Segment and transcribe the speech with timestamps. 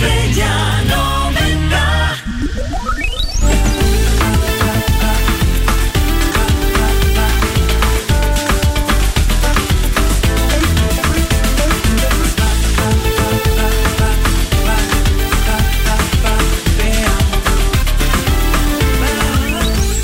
[0.00, 2.16] Estrella 90.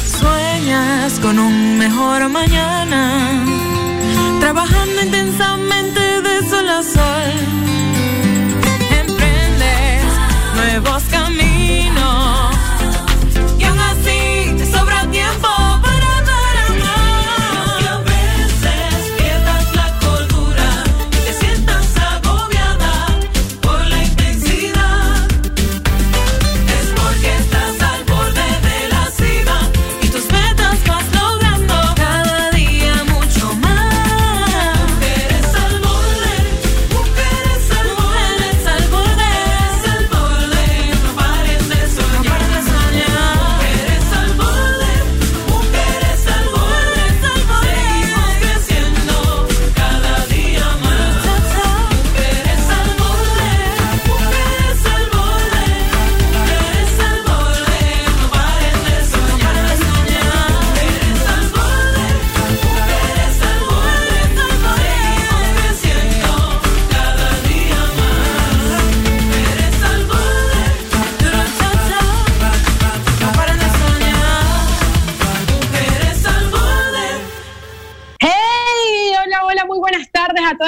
[0.04, 3.42] Sueñas con un mejor mañana,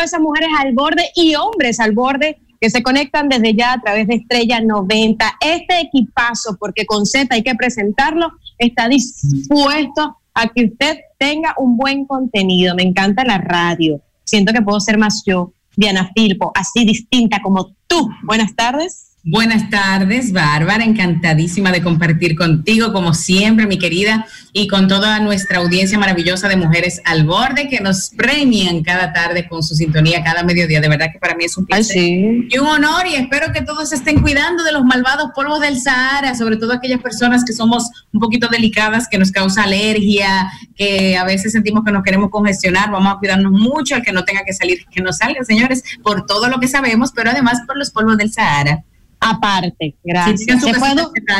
[0.04, 4.08] esas mujeres al borde y hombres al borde que se conectan desde ya a través
[4.08, 5.38] de Estrella 90.
[5.40, 11.76] Este equipazo, porque con Z hay que presentarlo, está dispuesto a que usted tenga un
[11.76, 12.74] buen contenido.
[12.74, 14.00] Me encanta la radio.
[14.24, 18.08] Siento que puedo ser más yo, Diana Filpo, así distinta como tú.
[18.24, 19.07] Buenas tardes.
[19.24, 25.58] Buenas tardes, Bárbara, encantadísima de compartir contigo, como siempre, mi querida, y con toda nuestra
[25.58, 30.44] audiencia maravillosa de mujeres al borde que nos premian cada tarde con su sintonía, cada
[30.44, 30.80] mediodía.
[30.80, 32.46] De verdad que para mí es un placer sí.
[32.48, 36.36] y un honor, y espero que todos estén cuidando de los malvados polvos del Sahara,
[36.36, 41.24] sobre todo aquellas personas que somos un poquito delicadas, que nos causa alergia, que a
[41.24, 42.92] veces sentimos que nos queremos congestionar.
[42.92, 46.24] Vamos a cuidarnos mucho, el que no tenga que salir, que no salga, señores, por
[46.24, 48.84] todo lo que sabemos, pero además por los polvos del Sahara.
[49.20, 50.62] Aparte, gracias.
[50.62, 50.88] Se fue.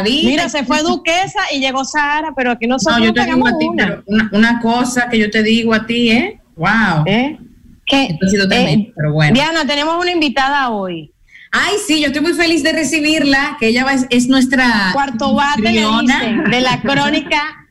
[0.05, 3.59] Mira, se fue Duquesa y llegó Sara, pero aquí No, nosotros yo te digo a
[3.59, 3.85] ti, una.
[3.87, 6.41] pero una, una cosa que yo te digo a ti, ¿eh?
[6.57, 7.05] Wow.
[7.07, 7.39] ¿Eh?
[7.91, 9.33] Ha sido tremendo, pero bueno.
[9.35, 11.13] Diana, tenemos una invitada hoy.
[11.51, 15.63] Ay, sí, yo estoy muy feliz de recibirla, que ella es, es nuestra Cuarto bate
[15.63, 17.68] de la crónica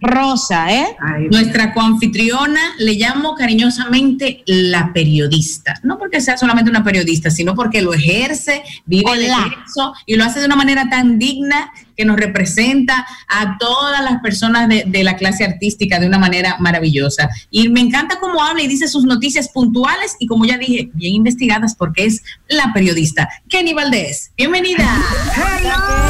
[0.00, 0.96] rosa, ¿eh?
[1.30, 5.74] Nuestra coanfitriona le llamo cariñosamente la periodista.
[5.82, 9.64] No porque sea solamente una periodista, sino porque lo ejerce, vive de Hola.
[9.66, 14.20] eso y lo hace de una manera tan digna que nos representa a todas las
[14.20, 17.28] personas de, de la clase artística de una manera maravillosa.
[17.50, 21.14] Y me encanta cómo habla y dice sus noticias puntuales y como ya dije, bien
[21.14, 23.28] investigadas porque es la periodista.
[23.48, 25.02] Kenny Valdés, bienvenida.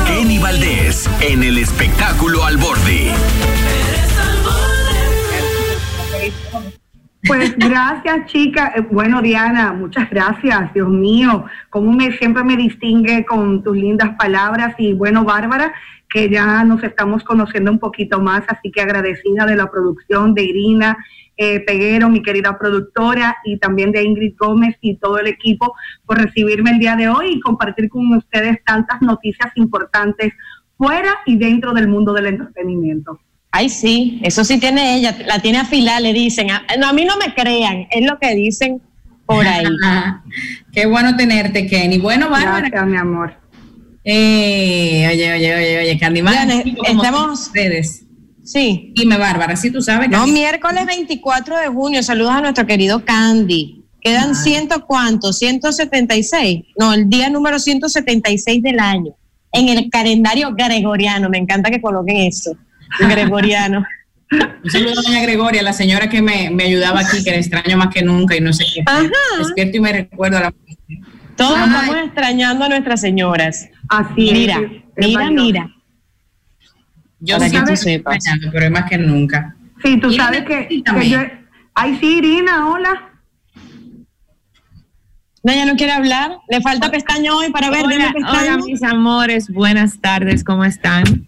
[0.07, 3.15] Kenny Valdés en el espectáculo al borde.
[7.27, 8.73] Pues gracias, chica.
[8.77, 10.73] Eh, Bueno, Diana, muchas gracias.
[10.73, 15.75] Dios mío, cómo me siempre me distingue con tus lindas palabras y bueno, Bárbara,
[16.09, 20.45] que ya nos estamos conociendo un poquito más, así que agradecida de la producción de
[20.45, 20.97] Irina
[21.37, 25.75] eh, Peguero, mi querida productora, y también de Ingrid Gómez y todo el equipo
[26.05, 30.33] por recibirme el día de hoy y compartir con ustedes tantas noticias importantes
[30.77, 33.21] fuera y dentro del mundo del entretenimiento.
[33.51, 36.51] Ay, sí, eso sí tiene ella, la tiene afilada, le dicen.
[36.51, 38.81] A, no, a mí no me crean, es lo que dicen
[39.27, 39.65] por ahí.
[40.73, 41.99] Qué bueno tenerte, Kenny.
[41.99, 43.35] Bueno, Bárbara, Gracias, mi amor.
[44.05, 45.99] Eh, oye, oye, oye, oye,
[46.77, 48.05] como estamos- Ustedes.
[48.43, 48.93] Sí.
[48.97, 50.09] Dime, Bárbara, si tú sabes.
[50.09, 50.33] No, Candy.
[50.33, 52.03] miércoles 24 de junio.
[52.03, 53.85] Saludos a nuestro querido Candy.
[54.01, 56.63] Quedan ciento cuántos, 176.
[56.79, 59.13] No, el día número 176 del año.
[59.53, 61.29] En el calendario gregoriano.
[61.29, 62.57] Me encanta que coloquen eso.
[63.09, 63.85] Gregoriano.
[64.63, 67.77] Un saludo a doña Gregoria, la señora que me, me ayudaba aquí, que la extraño
[67.79, 68.83] más que nunca y no sé qué.
[68.87, 69.09] Ajá.
[69.39, 70.55] Despierto y me recuerdo a la
[71.37, 71.65] Todos Ay.
[71.71, 73.69] estamos extrañando a nuestras señoras.
[73.89, 74.61] Así Mira,
[74.97, 75.45] es, mira, valioso.
[75.45, 75.69] mira.
[77.21, 78.25] Yo Para que tú que sepas.
[78.53, 79.57] pero es más que nunca.
[79.83, 81.19] Sí, tú Irina, sabes que, que yo...
[81.75, 83.11] Ay, sí, Irina, hola.
[85.43, 86.37] No, ella no quiere hablar.
[86.51, 87.85] Le falta pestaña hoy para ver.
[87.85, 91.27] Hola, hola, mis amores, buenas tardes, ¿cómo están?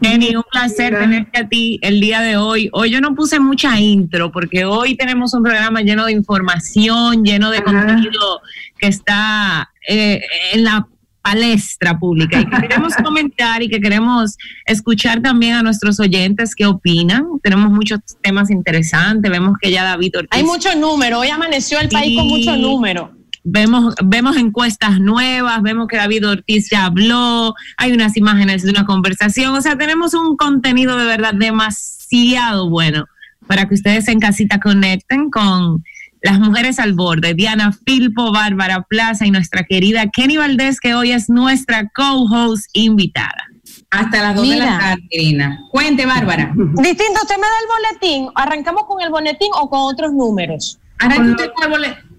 [0.00, 2.70] Jenny, un placer tenerte a ti el día de hoy.
[2.72, 7.50] Hoy yo no puse mucha intro porque hoy tenemos un programa lleno de información, lleno
[7.50, 7.64] de Ajá.
[7.64, 8.40] contenido
[8.78, 10.86] que está eh, en la
[11.22, 16.66] palestra pública y que queremos comentar y que queremos escuchar también a nuestros oyentes qué
[16.66, 17.24] opinan.
[17.42, 21.20] Tenemos muchos temas interesantes, vemos que ya David Ortiz Hay mucho número.
[21.20, 23.19] Hoy amaneció el país con mucho número.
[23.42, 28.84] Vemos, vemos encuestas nuevas, vemos que David Ortiz ya habló, hay unas imágenes de una
[28.84, 33.06] conversación, o sea, tenemos un contenido de verdad demasiado bueno
[33.46, 35.82] para que ustedes en casita conecten con
[36.22, 41.12] las mujeres al borde, Diana Filpo, Bárbara Plaza y nuestra querida Kenny Valdés, que hoy
[41.12, 43.46] es nuestra co-host invitada.
[43.90, 45.58] Hasta las 2 de la tarde, Irina.
[45.70, 46.52] Cuente, Bárbara.
[46.54, 48.28] Distinto, usted me da el boletín.
[48.34, 50.78] ¿Arrancamos con el boletín o con otros números?
[50.98, 52.09] Arranque usted con el boleto.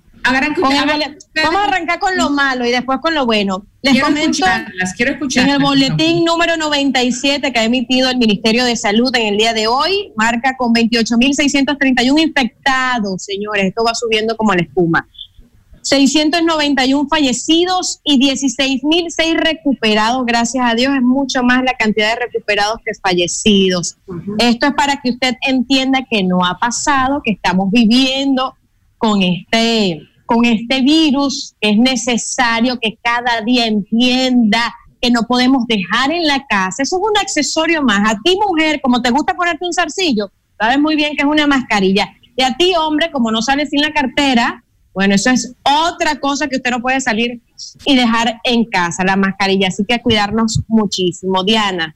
[1.43, 3.65] Vamos a arrancar con lo malo y después con lo bueno.
[3.81, 5.55] Les Quiero comento escucharlas, quiero escucharlas.
[5.55, 9.53] en el boletín número 97 que ha emitido el Ministerio de Salud en el día
[9.53, 13.65] de hoy, marca con 28.631 infectados, señores.
[13.65, 15.07] Esto va subiendo como la espuma.
[15.83, 22.77] 691 fallecidos y 16.006 recuperados, gracias a Dios, es mucho más la cantidad de recuperados
[22.85, 23.97] que fallecidos.
[24.37, 28.55] Esto es para que usted entienda que no ha pasado, que estamos viviendo
[28.97, 36.09] con este, con este virus, es necesario que cada día entienda que no podemos dejar
[36.13, 36.83] en la casa.
[36.83, 38.09] Eso es un accesorio más.
[38.09, 41.47] A ti, mujer, como te gusta ponerte un zarcillo, sabes muy bien que es una
[41.47, 42.13] mascarilla.
[42.37, 44.63] Y a ti, hombre, como no sales sin la cartera,
[44.93, 47.41] bueno, eso es otra cosa que usted no puede salir
[47.83, 49.67] y dejar en casa, la mascarilla.
[49.67, 51.43] Así que a cuidarnos muchísimo.
[51.43, 51.93] Diana.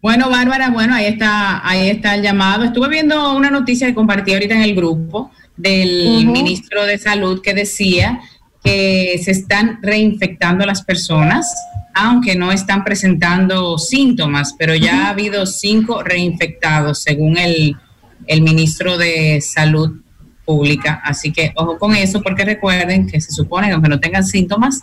[0.00, 2.64] Bueno, Bárbara, bueno, ahí está, ahí está el llamado.
[2.64, 5.30] Estuve viendo una noticia que compartí ahorita en el grupo
[5.60, 8.20] del ministro de Salud que decía
[8.62, 11.52] que se están reinfectando las personas,
[11.94, 17.76] aunque no están presentando síntomas, pero ya ha habido cinco reinfectados, según el,
[18.26, 20.02] el ministro de Salud
[20.44, 21.00] Pública.
[21.04, 24.80] Así que ojo con eso, porque recuerden que se supone que aunque no tengan síntomas,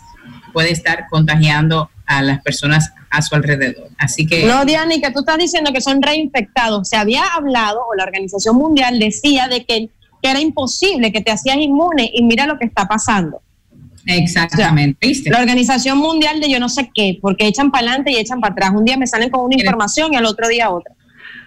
[0.52, 3.88] puede estar contagiando a las personas a su alrededor.
[3.98, 4.44] Así que...
[4.46, 6.88] No, Diana, y que tú estás diciendo que son reinfectados.
[6.88, 9.90] Se había hablado, o la Organización Mundial decía, de que,
[10.22, 13.40] que era imposible, que te hacías inmune, y mira lo que está pasando.
[14.06, 15.12] Exactamente.
[15.26, 18.52] La Organización Mundial de yo no sé qué, porque echan para adelante y echan para
[18.52, 18.70] atrás.
[18.74, 20.94] Un día me salen con una información y al otro día otra.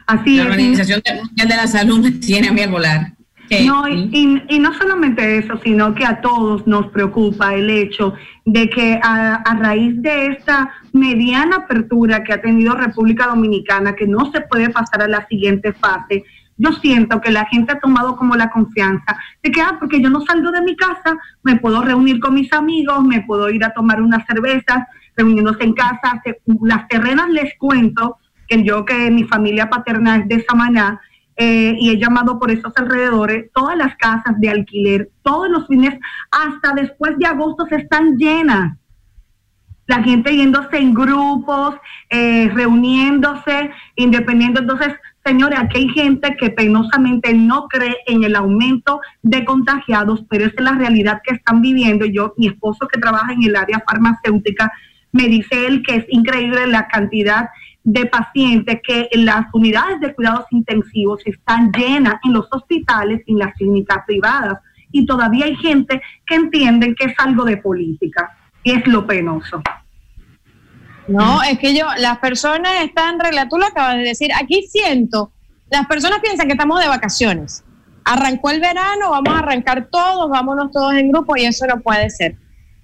[0.08, 0.50] Así La es.
[0.50, 3.14] Organización Mundial de la Salud me tiene a mí al volar.
[3.66, 8.14] No, y, y- y no solamente eso, sino que a todos nos preocupa el hecho
[8.46, 14.08] de que a, a raíz de esta mediana apertura que ha tenido República Dominicana, que
[14.08, 16.24] no se puede pasar a la siguiente fase,
[16.58, 20.10] yo siento que la gente ha tomado como la confianza de que, ah, porque yo
[20.10, 23.74] no salgo de mi casa, me puedo reunir con mis amigos, me puedo ir a
[23.74, 26.22] tomar unas cervezas, reuniéndose en casa.
[26.62, 28.18] Las terrenas les cuento
[28.48, 31.00] que yo que mi familia paterna es de Samaná,
[31.38, 35.98] eh, y he llamado por esos alrededores, todas las casas de alquiler, todos los fines,
[36.30, 38.78] hasta después de agosto se están llenas.
[39.88, 41.76] La gente yéndose en grupos,
[42.10, 44.60] eh, reuniéndose, independiendo.
[44.60, 44.94] Entonces,
[45.26, 50.56] señores, aquí hay gente que penosamente no cree en el aumento de contagiados, pero esa
[50.58, 52.06] es la realidad que están viviendo.
[52.06, 54.72] Yo, mi esposo que trabaja en el área farmacéutica,
[55.12, 57.50] me dice él que es increíble la cantidad
[57.84, 63.34] de pacientes que en las unidades de cuidados intensivos están llenas en los hospitales y
[63.34, 64.60] en las clínicas privadas.
[64.92, 68.38] Y todavía hay gente que entienden que es algo de política.
[68.64, 69.62] Y es lo penoso.
[71.08, 75.32] No, es que yo, las personas están regla, tú lo acabas de decir, aquí siento,
[75.70, 77.64] las personas piensan que estamos de vacaciones.
[78.04, 82.10] Arrancó el verano, vamos a arrancar todos, vámonos todos en grupo y eso no puede
[82.10, 82.36] ser.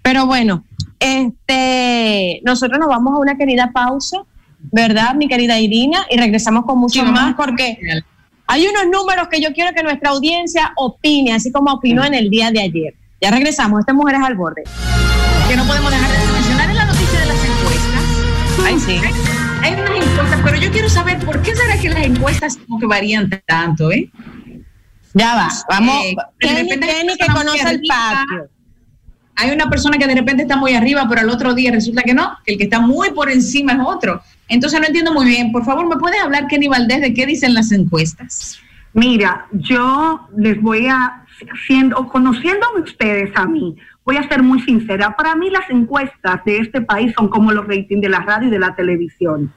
[0.01, 0.63] Pero bueno,
[0.99, 4.17] este, nosotros nos vamos a una querida pausa,
[4.71, 6.05] ¿verdad, mi querida Irina?
[6.09, 7.77] Y regresamos con mucho Sí, más porque
[8.47, 12.29] hay unos números que yo quiero que nuestra audiencia opine, así como opinó en el
[12.29, 12.93] día de ayer.
[13.21, 14.63] Ya regresamos, esta Mujeres al Borde.
[15.49, 16.26] Que no podemos dejar
[18.63, 19.01] de sí.
[19.61, 22.85] Hay unas encuestas, pero yo quiero saber por qué será que las encuestas como que
[22.85, 24.09] varían tanto, ¿eh?
[25.13, 25.95] Ya va, vamos.
[26.05, 27.95] Eh, de Kenny, repente que conoce el arriba.
[27.97, 28.49] patio.
[29.35, 32.13] Hay una persona que de repente está muy arriba, pero al otro día resulta que
[32.13, 34.21] no, que el que está muy por encima es otro.
[34.47, 35.51] Entonces no entiendo muy bien.
[35.51, 38.59] Por favor, ¿me puedes hablar, Kenny Valdés, de qué dicen las encuestas?
[38.93, 41.23] Mira, yo les voy a,
[41.67, 43.75] siendo, conociéndome ustedes a mí,
[44.07, 45.17] voy a ser muy sincera.
[45.17, 48.51] Para mí las encuestas de este país son como los ratings de la radio y
[48.51, 49.53] de la televisión.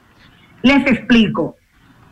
[0.61, 1.55] Les explico.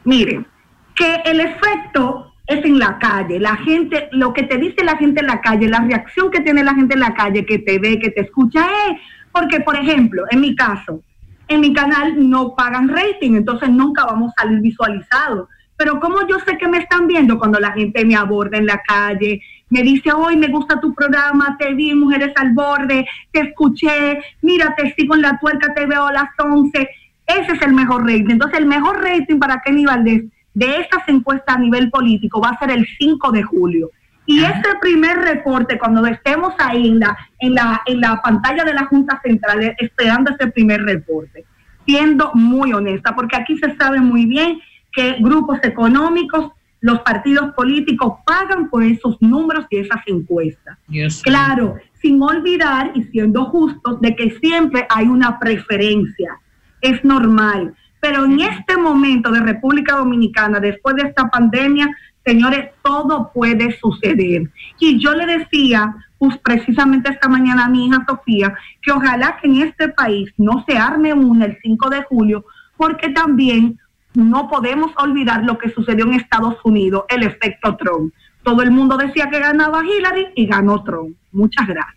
[0.06, 0.48] Miren,
[0.96, 3.42] que el efecto es en la calle.
[3.42, 6.64] La gente, lo que te dice la gente en la calle, la reacción que tiene
[6.64, 9.02] la gente en la calle, que te ve, que te escucha, es
[9.34, 11.04] porque, por ejemplo, en mi caso,
[11.50, 15.50] en mi canal no pagan rating, entonces nunca vamos a salir visualizados.
[15.76, 18.82] Pero como yo sé que me están viendo cuando la gente me aborda en la
[18.82, 24.20] calle, me dice, hoy me gusta tu programa, te vi, Mujeres al Borde, te escuché,
[24.42, 26.90] mira, te sigo en la tuerca, te veo a las 11.
[27.28, 28.32] Ese es el mejor rating.
[28.32, 30.24] Entonces, el mejor rating para Kenny Valdés
[30.54, 33.90] de estas encuestas a nivel político va a ser el 5 de julio.
[34.26, 38.74] Y ese primer reporte, cuando estemos ahí en la, en la, en la pantalla de
[38.74, 41.46] la Junta Central, eh, esperando ese primer reporte,
[41.86, 44.60] siendo muy honesta, porque aquí se sabe muy bien
[44.92, 50.78] que grupos económicos, los partidos políticos pagan por esos números y esas encuestas.
[51.24, 56.40] Claro, sin olvidar y siendo justos de que siempre hay una preferencia,
[56.82, 57.74] es normal.
[58.00, 61.90] Pero en este momento de República Dominicana, después de esta pandemia,
[62.26, 64.50] señores, todo puede suceder.
[64.80, 69.48] Y yo le decía, pues precisamente esta mañana a mi hija Sofía, que ojalá que
[69.48, 72.46] en este país no se arme una el 5 de julio,
[72.78, 73.78] porque también
[74.14, 78.14] no podemos olvidar lo que sucedió en Estados Unidos, el efecto Trump.
[78.44, 81.16] Todo el mundo decía que ganaba Hillary y ganó Trump.
[81.32, 81.96] Muchas gracias.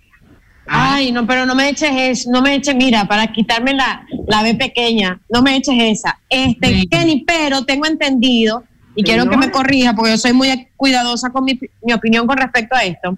[0.66, 4.42] Ay, no, pero no me eches eso, no me eches, mira, para quitarme la, la
[4.42, 6.20] B pequeña, no me eches esa.
[6.28, 6.86] Este, Sí.
[6.88, 8.62] Kenny, pero tengo entendido,
[8.94, 12.36] y quiero que me corrija, porque yo soy muy cuidadosa con mi, mi opinión con
[12.36, 13.16] respecto a esto.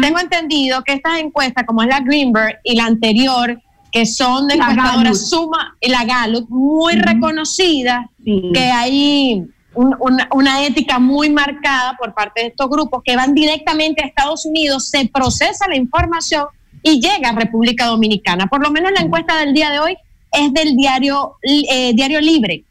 [0.00, 3.60] Tengo entendido que estas encuestas, como es la Greenberg y la anterior,
[3.92, 8.50] que son de encuestadoras suma y la Gallup, muy reconocidas, Sí.
[8.54, 9.42] que hay
[9.74, 14.06] un- una, una ética muy marcada por parte de estos grupos que van directamente a
[14.06, 16.46] Estados Unidos, se procesa la información
[16.82, 18.46] y llega a República Dominicana.
[18.46, 19.96] Por lo menos la encuesta del día de hoy
[20.32, 22.64] es del diario, eh, diario Libre.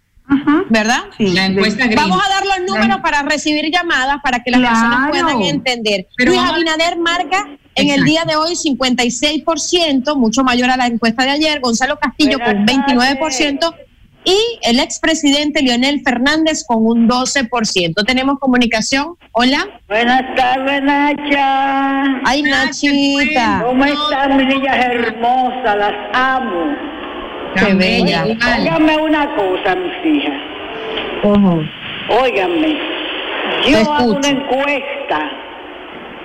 [0.70, 1.06] ¿verdad?
[1.18, 1.26] Sí.
[1.34, 1.96] La encuesta Green.
[1.96, 4.76] Vamos a dar los números para recibir llamadas para que las Claro.
[4.76, 6.06] personas puedan entender.
[6.16, 11.24] Pero Luis Abinader marca en el día de hoy 56%, mucho mayor a la encuesta
[11.24, 11.60] de ayer.
[11.60, 13.74] Gonzalo Castillo con un 29%
[14.26, 18.06] y el expresidente Leonel Fernández con un 12%.
[18.06, 19.16] Tenemos comunicación.
[19.32, 19.68] Hola.
[19.88, 22.04] Buenas tardes, Nacha.
[22.26, 23.64] Ay, Nachita.
[23.66, 25.78] ¿Cómo están, mis niñas hermosas?
[25.78, 26.76] Las amo.
[27.56, 28.26] Qué bella.
[28.26, 30.34] Óigame una cosa, mis hijas.
[32.22, 32.78] Óigame.
[33.68, 35.49] Yo hago una encuesta.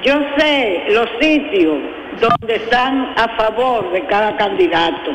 [0.05, 1.77] Yo sé los sitios
[2.21, 5.11] donde están a favor de cada candidato.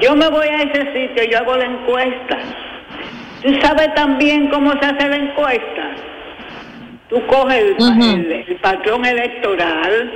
[0.00, 2.38] Yo me voy a ese sitio, yo hago la encuesta.
[3.42, 5.82] ¿Tú sabes también cómo se hace la encuesta?
[7.08, 8.16] Tú coges el, Ujú.
[8.16, 10.12] el- el patrón electoral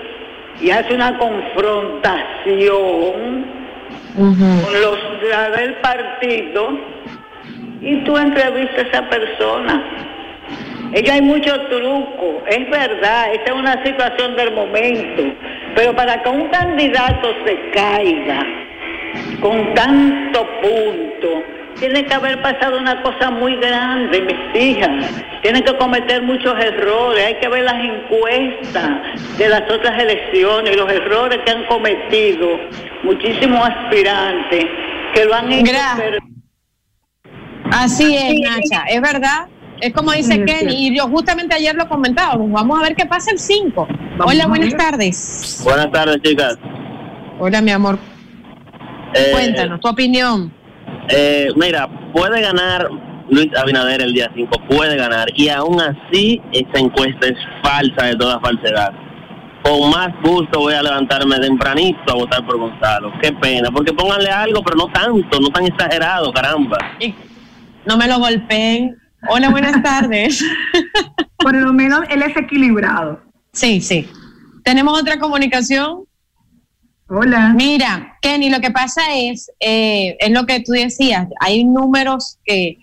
[0.60, 3.44] y haces una confrontación
[4.16, 4.98] con los
[5.30, 6.78] la del partido
[7.80, 9.82] y tú entrevistas a esa persona.
[10.92, 15.22] Ella hay mucho truco, es verdad, esta es una situación del momento,
[15.74, 18.46] pero para que un candidato se caiga
[19.40, 21.42] con tanto punto,
[21.78, 25.10] tiene que haber pasado una cosa muy grande, mis hijas.
[25.42, 28.90] Tienen que cometer muchos errores, hay que ver las encuestas
[29.36, 32.58] de las otras elecciones, los errores que han cometido
[33.02, 34.66] muchísimos aspirantes
[35.14, 35.72] que lo han hecho
[37.70, 39.48] Así es, Nacha, es verdad.
[39.80, 42.50] Es como dice Sí, es Kenny, y yo justamente ayer lo comentábamos.
[42.50, 43.88] Vamos a ver qué pasa el 5.
[44.20, 45.60] Hola, buenas tardes.
[45.64, 46.56] Buenas tardes, chicas.
[47.38, 47.98] Hola, mi amor.
[49.14, 50.52] Eh, Cuéntanos tu opinión.
[51.08, 52.88] eh, mira, puede ganar
[53.28, 55.28] Luis Abinader el día 5, puede ganar.
[55.34, 58.92] Y aún así, esa encuesta es falsa de toda falsedad.
[59.62, 63.12] Con más gusto voy a levantarme tempranito a votar por Gonzalo.
[63.22, 66.78] Qué pena, porque pónganle algo, pero no tanto, no tan exagerado, caramba.
[67.00, 67.14] Y
[67.86, 68.96] no me lo golpeen.
[69.28, 70.44] Hola, buenas tardes.
[71.38, 73.20] Por lo menos él es equilibrado.
[73.52, 74.08] Sí, sí.
[74.64, 76.04] Tenemos otra comunicación.
[77.08, 77.52] Hola.
[77.54, 82.78] Mira, Kenny, lo que pasa es, eh, es lo que tú decías, hay números que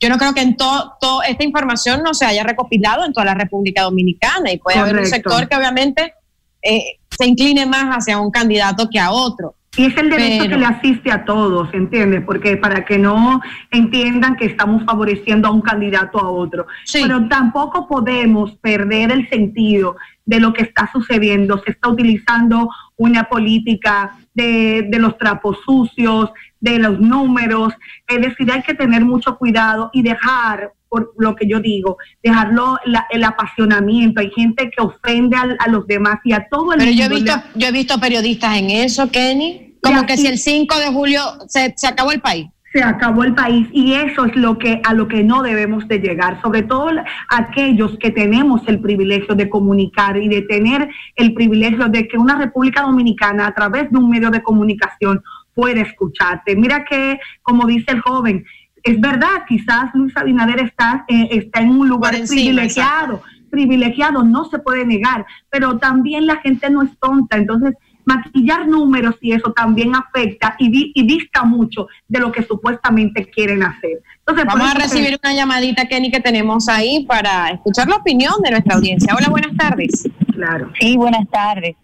[0.00, 3.26] yo no creo que en todo todo esta información no se haya recopilado en toda
[3.26, 6.14] la República Dominicana y puede haber un sector que obviamente
[6.62, 9.54] eh, se incline más hacia un candidato que a otro.
[9.76, 12.22] Y es el derecho Pero- que le asiste a todos, ¿entiendes?
[12.24, 13.40] Porque para que no
[13.70, 16.66] entiendan que estamos favoreciendo a un candidato a otro.
[16.84, 17.00] Sí.
[17.02, 21.62] Pero tampoco podemos perder el sentido de lo que está sucediendo.
[21.64, 26.30] Se está utilizando una política de, de los trapos sucios,
[26.60, 27.72] de los números.
[28.08, 32.78] Es decir, hay que tener mucho cuidado y dejar, por lo que yo digo, dejarlo
[32.86, 34.20] la- el apasionamiento.
[34.20, 37.24] Hay gente que ofende a, los demás y a todo el Pero yo he mundo.
[37.24, 39.65] visto, yo he visto periodistas en eso, Kenny.
[39.82, 42.48] Como que si el 5 de julio se, se acabó el país.
[42.72, 45.98] se acabó el país y eso es lo que a lo que no debemos de
[45.98, 46.90] llegar, sobre todo
[47.30, 52.36] aquellos que tenemos el privilegio de comunicar y de tener el privilegio de que una
[52.36, 55.22] República Dominicana a través de un medio de comunicación
[55.54, 56.54] pueda escucharte.
[56.54, 58.44] Mira que, como dice el joven,
[58.86, 64.44] es verdad, quizás Luis Abinader está, eh, está en un lugar encima, privilegiado, privilegiado, no
[64.44, 67.74] se puede negar, pero también la gente no es tonta, entonces
[68.06, 73.28] maquillar números y eso también afecta y, di- y dista mucho de lo que supuestamente
[73.28, 74.00] quieren hacer.
[74.20, 78.34] Entonces, Vamos a que- recibir una llamadita, Kenny, que tenemos ahí para escuchar la opinión
[78.42, 79.14] de nuestra audiencia.
[79.14, 80.08] Hola, buenas tardes.
[80.32, 80.70] Claro.
[80.80, 81.76] Sí, buenas tardes.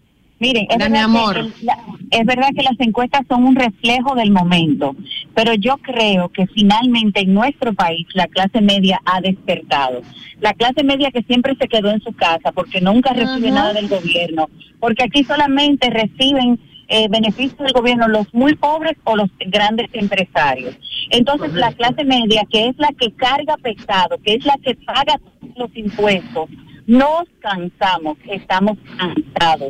[0.47, 1.33] Miren, es verdad, amor.
[1.33, 1.77] Que el- la-
[2.11, 4.95] es verdad que las encuestas son un reflejo del momento,
[5.33, 10.01] pero yo creo que finalmente en nuestro país la clase media ha despertado.
[10.41, 13.87] La clase media que siempre se quedó en su casa porque nunca recibe nada del
[13.87, 16.59] gobierno, porque aquí solamente reciben
[16.89, 20.75] eh, beneficios del gobierno los muy pobres o los grandes empresarios.
[21.09, 25.15] Entonces la clase media, que es la que carga pesado, que es la que paga
[25.55, 26.49] los impuestos,
[26.85, 29.69] nos cansamos, estamos cansados.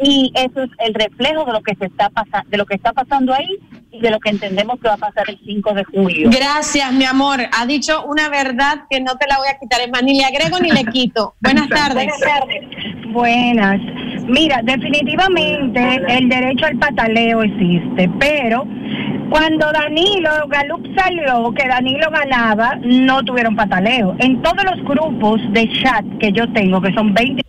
[0.00, 2.92] Y eso es el reflejo de lo que se está pasando, de lo que está
[2.92, 3.48] pasando ahí
[3.90, 6.30] y de lo que entendemos que va a pasar el 5 de julio.
[6.30, 7.40] Gracias, mi amor.
[7.52, 9.80] Ha dicho una verdad que no te la voy a quitar.
[9.80, 11.34] Es más, ni le agrego ni le quito.
[11.40, 12.06] Buenas tardes.
[12.06, 12.64] Buenas tardes.
[13.12, 13.80] Buenas.
[14.28, 18.66] Mira, definitivamente el derecho al pataleo existe, pero
[19.30, 24.16] cuando Danilo Galup salió, que Danilo ganaba, no tuvieron pataleo.
[24.18, 27.42] En todos los grupos de chat que yo tengo, que son 20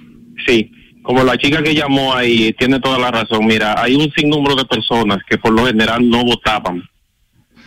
[0.47, 3.47] Sí, como la chica que llamó ahí tiene toda la razón.
[3.47, 6.83] Mira, hay un sinnúmero de personas que por lo general no votaban,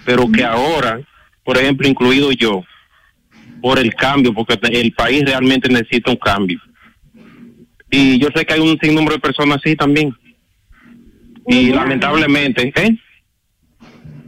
[0.05, 0.99] pero que ahora,
[1.43, 2.63] por ejemplo, incluido yo,
[3.61, 6.59] por el cambio, porque el país realmente necesita un cambio.
[7.91, 10.13] Y yo sé que hay un sinnúmero de personas así también.
[11.47, 12.97] Y lamentablemente, ¿eh?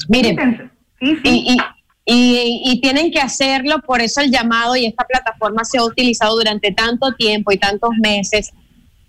[0.07, 1.43] Miren, Sí, sí.
[1.45, 1.57] y, y,
[2.05, 6.35] y, y tienen que hacerlo, por eso el llamado y esta plataforma se ha utilizado
[6.35, 8.51] durante tanto tiempo y tantos meses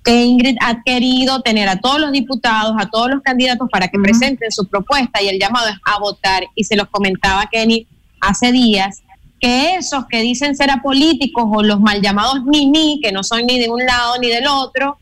[0.05, 3.99] que Ingrid ha querido tener a todos los diputados, a todos los candidatos para que
[3.99, 6.45] presenten su propuesta y el llamado es a votar.
[6.55, 7.87] Y se los comentaba Kenny
[8.21, 9.03] hace días
[9.41, 13.59] que esos que dicen ser apolíticos o los mal llamados ni que no son ni
[13.59, 14.99] de un lado ni del otro,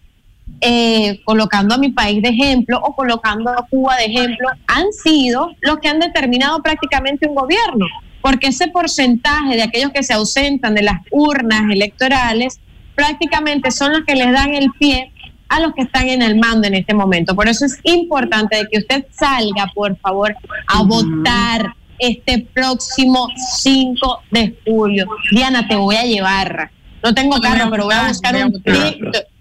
[0.60, 5.50] eh, colocando a mi país de ejemplo o colocando a Cuba de ejemplo, han sido
[5.60, 7.86] los que han determinado prácticamente un gobierno,
[8.22, 12.60] porque ese porcentaje de aquellos que se ausentan de las urnas electorales
[12.96, 15.12] prácticamente son los que les dan el pie
[15.48, 17.36] a los que están en el mando en este momento.
[17.36, 20.34] Por eso es importante de que usted salga, por favor,
[20.66, 23.28] a votar este próximo
[23.62, 25.06] 5 de julio.
[25.30, 26.70] Diana, te voy a llevar.
[27.02, 28.60] No tengo carro, pero voy a buscar un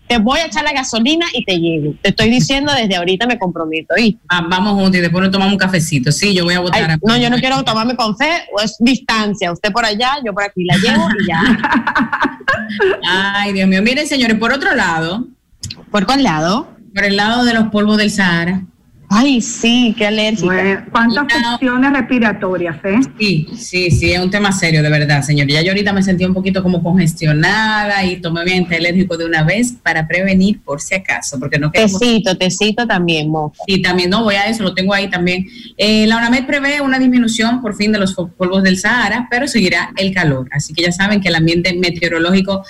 [0.08, 1.96] te- voy a echar la gasolina y te llevo.
[2.00, 3.96] Te estoy diciendo desde ahorita, me comprometo.
[4.30, 6.12] Ah, vamos juntos y después nos tomamos un cafecito.
[6.12, 6.92] Sí, yo voy a votar.
[6.92, 9.52] Ay, no, yo no quiero tomarme con fe, o es distancia.
[9.52, 11.42] Usted por allá, yo por aquí la llevo y ya.
[13.08, 13.82] Ay, Dios mío.
[13.82, 15.28] Miren, señores, por otro lado,
[15.92, 16.70] ¿Por cuál lado?
[16.94, 18.62] por el lado de los polvos del Sahara,
[19.10, 20.46] Ay, sí, qué alérgica.
[20.46, 23.00] Bueno, ¿Cuántas funciones respiratorias, eh?
[23.20, 25.48] Sí, sí, sí, es un tema serio, de verdad, señor.
[25.48, 29.44] Ya yo ahorita me sentí un poquito como congestionada y tomé mi antialérgico de una
[29.44, 32.00] vez para prevenir por si acaso, porque no queremos...
[32.00, 33.56] Tecito, tecito también, moja.
[33.68, 35.46] Y también, no voy a eso, lo tengo ahí también.
[35.78, 39.92] Eh, la UNAMED prevé una disminución por fin de los polvos del Sahara, pero seguirá
[39.98, 40.50] el calor.
[40.52, 42.64] Así que ya saben que el ambiente meteorológico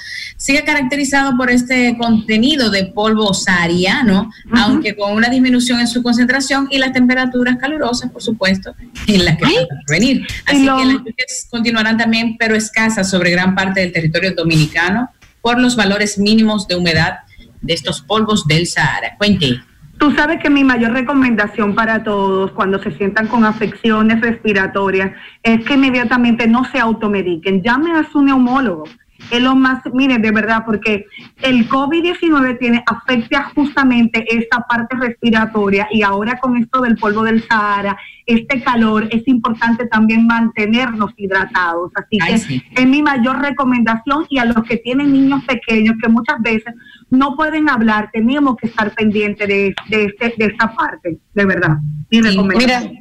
[0.45, 6.67] sigue caracterizado por este contenido de polvo sahariano, aunque con una disminución en su concentración
[6.69, 8.75] y las temperaturas calurosas, por supuesto,
[9.07, 10.27] en las que falta por venir.
[10.45, 15.09] Así lo- que las lluvias continuarán también, pero escasas sobre gran parte del territorio dominicano
[15.41, 17.13] por los valores mínimos de humedad
[17.61, 19.15] de estos polvos del Sahara.
[19.17, 19.59] Cuente.
[19.97, 25.65] Tú sabes que mi mayor recomendación para todos cuando se sientan con afecciones respiratorias es
[25.65, 28.83] que inmediatamente no se automediquen, llamen a su neumólogo.
[29.31, 31.05] Es lo más, miren, de verdad, porque
[31.41, 37.41] el COVID-19 tiene, afecta justamente esta parte respiratoria y ahora con esto del polvo del
[37.47, 37.97] Sahara,
[38.27, 41.91] este calor, es importante también mantenernos hidratados.
[41.95, 42.63] Así Ay, que sí.
[42.75, 46.73] es mi mayor recomendación y a los que tienen niños pequeños que muchas veces
[47.09, 51.77] no pueden hablar, tenemos que estar pendientes de, de, este- de esta parte, de verdad.
[52.11, 52.97] Mi recomendación.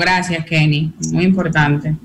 [0.00, 1.96] Gracias Kenny, muy importante.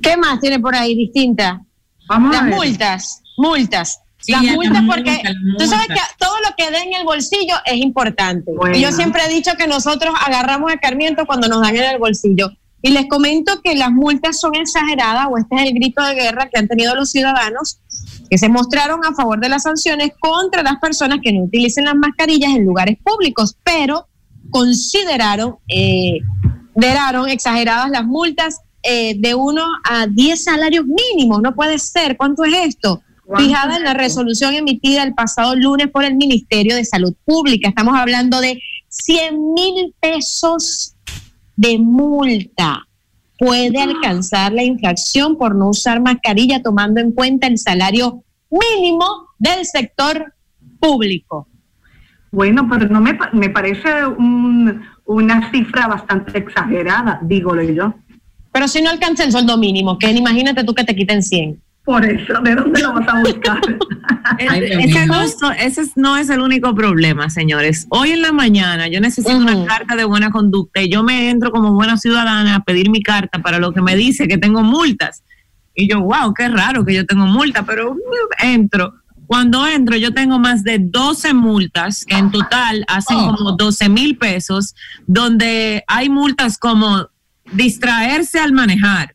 [0.00, 1.60] ¿Qué más tiene por ahí distinta?
[2.08, 4.00] Vamos Las a multas, multas.
[4.20, 5.22] Sí, las multas porque
[5.58, 8.50] tú sabes que todo lo que dé en el bolsillo es importante.
[8.56, 8.76] Bueno.
[8.76, 11.98] Y yo siempre he dicho que nosotros agarramos el carmiento cuando nos dan en el
[11.98, 12.50] bolsillo.
[12.80, 16.48] Y les comento que las multas son exageradas o este es el grito de guerra
[16.48, 17.80] que han tenido los ciudadanos
[18.28, 21.94] que se mostraron a favor de las sanciones contra las personas que no utilicen las
[21.94, 24.06] mascarillas en lugares públicos, pero
[24.50, 26.18] consideraron, eh,
[26.74, 31.40] consideraron exageradas las multas eh, de 1 a 10 salarios mínimos.
[31.42, 32.16] No puede ser.
[32.16, 33.02] ¿Cuánto es esto?
[33.24, 37.68] ¿Cuánto Fijada en la resolución emitida el pasado lunes por el Ministerio de Salud Pública.
[37.68, 40.94] Estamos hablando de 100 mil pesos
[41.56, 42.86] de multa.
[43.38, 49.04] Puede alcanzar la infracción por no usar mascarilla tomando en cuenta el salario mínimo
[49.38, 50.32] del sector
[50.80, 51.46] público.
[52.30, 57.94] Bueno, pero no me, me parece un- una cifra bastante exagerada, digo yo.
[58.58, 61.62] Pero si no alcanza el sueldo mínimo, que imagínate tú que te quiten 100.
[61.84, 63.60] Por eso, ¿de dónde lo vas a buscar?
[64.50, 67.86] Ay, Ese, no es- ese es- no es el único problema, señores.
[67.90, 71.52] Hoy en la mañana yo necesito una carta de buena conducta y yo me entro
[71.52, 75.22] como buena ciudadana a pedir mi carta para lo que me dice que tengo multas.
[75.72, 77.96] Y yo, wow, qué raro que yo tengo multas, pero uh,
[78.42, 78.94] entro.
[79.28, 83.36] Cuando entro yo tengo más de 12 multas, que en total hacen Oh.
[83.36, 84.74] como 12 mil pesos,
[85.06, 87.06] donde hay multas como
[87.52, 89.14] distraerse al manejar,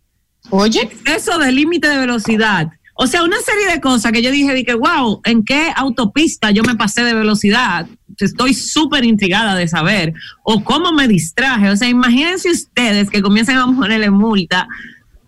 [0.49, 2.71] Oye, exceso de límite de velocidad.
[2.95, 6.63] O sea, una serie de cosas que yo dije, dije, wow, ¿en qué autopista yo
[6.63, 7.87] me pasé de velocidad?
[8.19, 10.13] Estoy súper intrigada de saber.
[10.43, 11.69] O cómo me distraje.
[11.69, 14.67] O sea, imagínense ustedes que comiencen a ponerle multa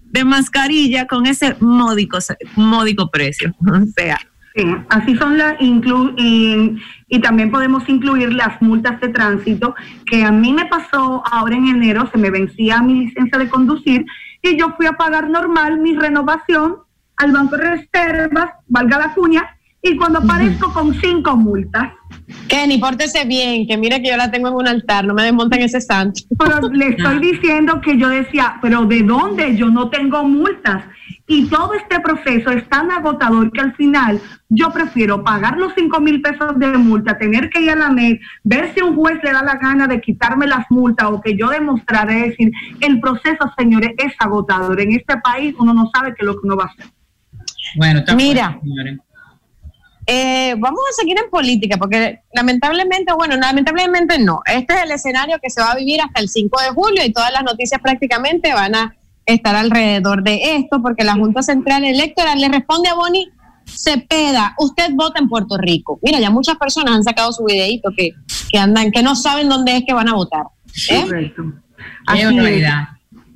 [0.04, 2.20] de mascarilla con ese módico,
[2.56, 3.56] módico precio.
[3.66, 4.20] O sea,
[4.56, 6.78] Sí, así son las inclu y,
[7.10, 11.68] y también podemos incluir las multas de tránsito que a mí me pasó ahora en
[11.68, 14.06] enero, se me vencía mi licencia de conducir
[14.42, 16.78] y yo fui a pagar normal mi renovación
[17.18, 21.92] al Banco de Reservas, valga la cuña, y cuando aparezco con cinco multas,
[22.48, 25.62] Kenny, pórtese bien, que mire que yo la tengo en un altar, no me desmonten
[25.62, 26.22] ese santo.
[26.38, 29.56] pero le estoy diciendo que yo decía, pero ¿de dónde?
[29.56, 30.84] Yo no tengo multas.
[31.28, 36.00] Y todo este proceso es tan agotador que al final yo prefiero pagar los cinco
[36.00, 39.32] mil pesos de multa, tener que ir a la MED, ver si un juez le
[39.32, 43.52] da la gana de quitarme las multas o que yo demostraré, es decir, el proceso,
[43.58, 44.80] señores, es agotador.
[44.80, 46.86] En este país uno no sabe qué es lo que uno va a hacer.
[47.76, 48.60] Bueno, está Mira.
[48.64, 49.00] fuerte.
[50.08, 54.42] Eh, vamos a seguir en política, porque lamentablemente, bueno, lamentablemente no.
[54.46, 57.12] Este es el escenario que se va a vivir hasta el 5 de julio y
[57.12, 62.40] todas las noticias prácticamente van a estar alrededor de esto, porque la Junta Central Electoral
[62.40, 63.30] le responde a Boni
[63.66, 66.00] Cepeda, usted vota en Puerto Rico.
[66.04, 68.12] Mira, ya muchas personas han sacado su videito que,
[68.52, 70.46] que andan, que no saben dónde es que van a votar.
[70.90, 71.02] ¿eh?
[71.02, 71.44] Correcto.
[71.76, 72.36] Qué Así es.
[72.36, 72.88] barbaridad.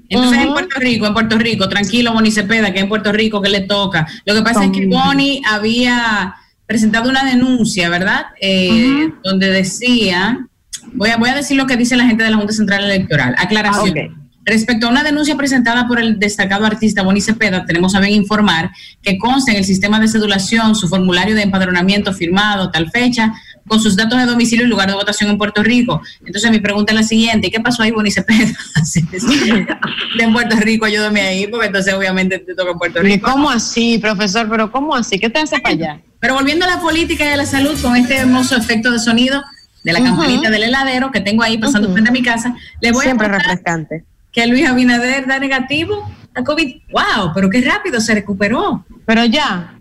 [0.10, 0.54] Entonces en.
[0.54, 4.08] Puerto Rico, en Puerto Rico, tranquilo, Boni Cepeda, que en Puerto Rico, que le toca.
[4.26, 8.28] Lo que pasa es que Boni había presentado una denuncia, ¿verdad?
[8.42, 9.10] Eh.
[9.24, 10.48] Donde decía,
[10.94, 13.36] voy a, voy a decir lo que dice la gente de la Junta Central Electoral.
[13.38, 13.98] Aclaración.
[13.98, 14.29] Ah, ok.
[14.50, 18.72] Respecto a una denuncia presentada por el destacado artista Boni Cepeda, tenemos a bien informar
[19.04, 23.32] que consta en el sistema de cedulación su formulario de empadronamiento firmado tal fecha
[23.68, 26.02] con sus datos de domicilio y lugar de votación en Puerto Rico.
[26.26, 28.48] Entonces mi pregunta es la siguiente, ¿qué pasó ahí Boni Cepeda?
[30.18, 33.30] De Puerto Rico, ayúdame ahí, porque entonces obviamente te toca en Puerto ¿Y Rico.
[33.32, 34.50] ¿Cómo así, profesor?
[34.50, 35.20] ¿Pero cómo así?
[35.20, 36.02] ¿Qué te hace para allá?
[36.20, 39.44] Pero volviendo a la política y a la salud con este hermoso efecto de sonido,
[39.84, 40.08] de la Ujú.
[40.10, 41.94] campanita del heladero que tengo ahí pasando Ujú.
[41.94, 44.06] frente a mi casa, le voy Siempre a contar refrescante.
[44.40, 46.76] Que Luis Abinader da negativo a COVID.
[46.92, 47.32] ¡Wow!
[47.34, 48.86] Pero qué rápido se recuperó.
[49.06, 49.76] Pero ya.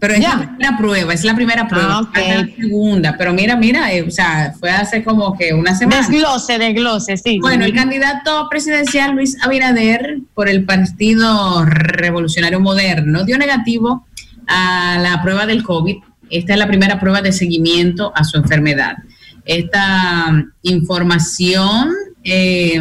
[0.00, 0.36] Pero es Ya.
[0.36, 1.94] la primera prueba, es la primera prueba.
[1.94, 2.14] Ah, ok.
[2.14, 3.16] Falta la segunda.
[3.16, 5.98] Pero mira, mira, eh, o sea, fue hace como que una semana.
[5.98, 7.38] Desglose, desglose, sí.
[7.38, 14.06] Bueno, el candidato presidencial Luis Abinader por el Partido Revolucionario Moderno dio negativo
[14.48, 15.96] a la prueba del COVID.
[16.30, 18.96] Esta es la primera prueba de seguimiento a su enfermedad.
[19.44, 21.90] Esta mm, información
[22.24, 22.80] eh,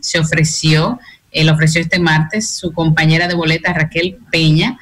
[0.00, 0.98] se ofreció,
[1.32, 4.78] eh, la ofreció este martes su compañera de boleta Raquel Peña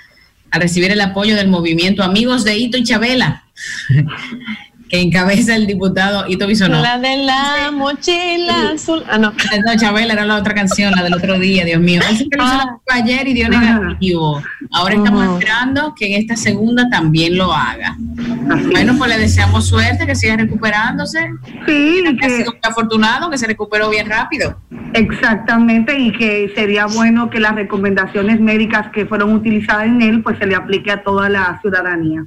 [0.51, 3.45] al recibir el apoyo del movimiento Amigos de Hito y Chabela,
[4.89, 6.81] que encabeza el diputado Hito Bisonó.
[6.81, 9.05] La de la mochila azul.
[9.09, 9.33] Ah, no.
[9.33, 12.01] No, Chabela era la otra canción, la del otro día, Dios mío.
[12.09, 14.43] Él se prueba ayer y dio negativo.
[14.73, 15.35] Ahora estamos Ujú.
[15.39, 17.97] esperando que en esta segunda también lo haga.
[17.99, 21.31] Bueno, pues le deseamos suerte, que siga recuperándose.
[21.67, 24.59] Sí, que ha sido muy afortunado, que se recuperó bien rápido.
[24.95, 30.39] Exactamente, y que sería bueno que las recomendaciones médicas que fueron utilizadas en él, pues
[30.39, 32.25] se le aplique a toda la ciudadanía.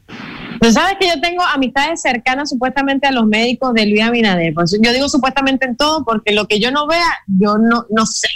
[0.61, 4.53] Tú sabes que yo tengo amistades cercanas supuestamente a los médicos de Luis Abinader.
[4.53, 8.05] Pues yo digo supuestamente en todo porque lo que yo no vea, yo no, no
[8.05, 8.27] sé.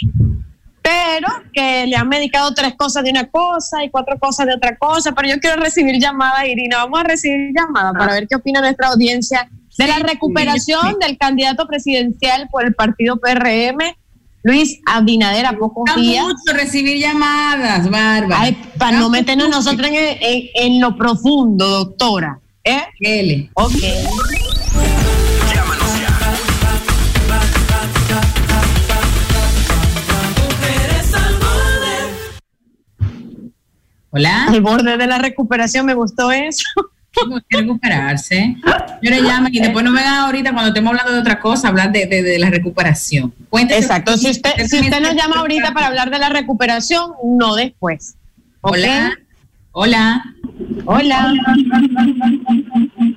[0.82, 4.76] Pero que le han medicado tres cosas de una cosa y cuatro cosas de otra
[4.76, 5.12] cosa.
[5.12, 6.78] Pero yo quiero recibir llamada, Irina.
[6.78, 11.68] Vamos a recibir llamada para ver qué opina nuestra audiencia de la recuperación del candidato
[11.68, 13.78] presidencial por el partido PRM,
[14.46, 16.22] Luis Abinader, a pocos Da días.
[16.24, 18.42] mucho recibir llamadas, Bárbara.
[18.42, 22.38] Ay, para no meternos nosotros en, en- en lo profundo, doctora.
[22.62, 22.82] ¿Eh?
[23.00, 23.50] L.
[23.54, 23.72] Ok.
[30.36, 33.12] Mujeres al borde.
[34.10, 34.46] Hola.
[34.48, 36.64] Al borde de la recuperación, me gustó eso.
[37.48, 38.56] Que recuperarse.
[39.02, 41.68] Yo le llamo y después no me hagan ahorita cuando estemos hablando de otra cosa,
[41.68, 43.32] hablar de, de- de la recuperación.
[43.48, 43.80] Cuéntese.
[43.80, 44.16] Exacto.
[44.16, 48.16] Si usted, si usted nos llama ahorita para hablar de la recuperación, no después.
[48.60, 49.16] Hola.
[49.72, 50.24] Hola.
[50.84, 51.34] Hola.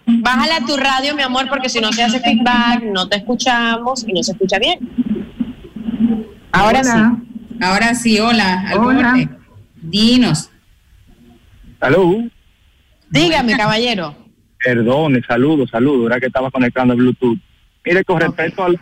[0.06, 4.06] Bájale a tu radio, mi amor, porque si no se hace feedback, no te escuchamos
[4.08, 4.80] y no se escucha bien.
[6.52, 7.18] Ahora Hola.
[7.62, 8.64] Ahora sí, hola.
[8.68, 9.30] al Hola.
[9.82, 10.50] Dinos.
[11.80, 12.30] Salud.
[13.10, 14.16] Dígame, caballero.
[14.64, 16.08] Perdone, saludos, saludos.
[16.08, 17.38] Era que estaba conectando el Bluetooth.
[17.86, 18.78] Mire, con respecto a, lo,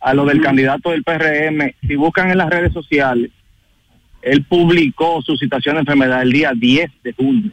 [0.00, 3.30] a lo del candidato del PRM, si buscan en las redes sociales,
[4.22, 7.50] él publicó su situación de enfermedad el día 10 de junio.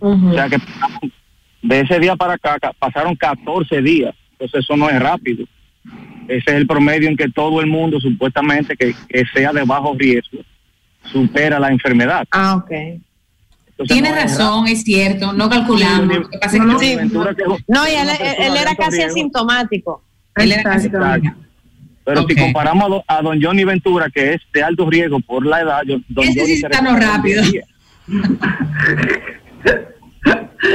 [0.00, 0.58] O sea que
[1.62, 4.14] de ese día para acá pasaron 14 días.
[4.32, 5.44] Entonces eso no es rápido.
[6.28, 9.94] Ese es el promedio en que todo el mundo, supuestamente, que, que sea de bajo
[9.96, 10.38] riesgo,
[11.04, 12.26] supera la enfermedad.
[12.30, 12.70] Ah, ok.
[13.78, 16.16] Entonces, Tiene no es razón, es cierto, no calculamos.
[16.16, 16.96] Lo que pasa es que No, Sí,
[17.68, 18.08] No, y él,
[18.56, 19.12] era casi riesgo.
[19.12, 20.02] asintomático.
[20.36, 21.28] él era casi- Exacto.
[22.04, 25.44] Pero si comparamos a, do- a don Johnny Ventura, que es de alto riesgo por
[25.46, 27.42] la edad, yo, don Ese Johnny sí se está no rápido.
[27.42, 27.68] 10 días.
[28.08, 28.22] No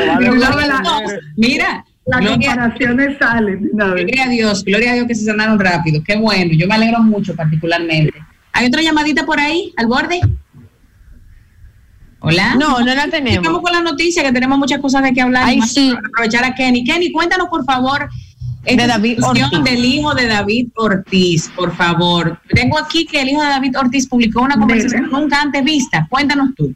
[0.08, 3.64] vale Pero la no, pena la- tener- Mira, Las gloria, comparaciones salen.
[3.64, 4.06] de una vez.
[4.06, 6.02] gloria a Dios, gloria a Dios que se sanaron rápido.
[6.06, 8.14] Qué bueno, yo me alegro mucho particularmente.
[8.54, 10.20] ¿Hay otra llamadita por ahí, al borde?
[12.26, 12.56] Hola.
[12.56, 13.62] No, no la Vamos tenemos.
[13.62, 15.44] con la noticia, que tenemos muchas cosas de que hablar.
[15.46, 15.92] Ay, y más sí.
[15.94, 16.86] para Aprovechar a Kenny.
[16.86, 18.10] Kenny, cuéntanos, por favor,
[18.64, 19.64] De David Ortiz.
[19.66, 22.40] del hijo de David Ortiz, por favor.
[22.48, 26.08] Tengo aquí que el hijo de David Ortiz publicó una conversación nunca antes vista.
[26.10, 26.74] Cuéntanos tú.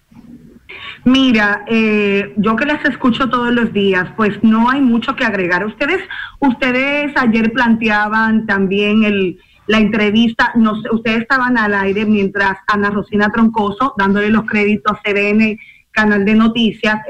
[1.05, 5.65] Mira, eh, yo que las escucho todos los días, pues no hay mucho que agregar.
[5.65, 6.01] Ustedes,
[6.39, 12.89] ustedes ayer planteaban también el, la entrevista, no sé, ustedes estaban al aire mientras Ana
[12.89, 15.59] Rosina Troncoso, dándole los créditos a CDN,
[15.91, 17.01] canal de noticias,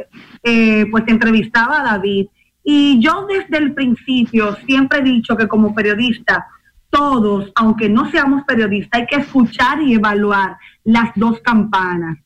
[0.43, 2.28] eh, pues entrevistaba a David.
[2.63, 6.48] Y yo desde el principio siempre he dicho que como periodista,
[6.89, 12.17] todos, aunque no seamos periodistas, hay que escuchar y evaluar las dos campanas.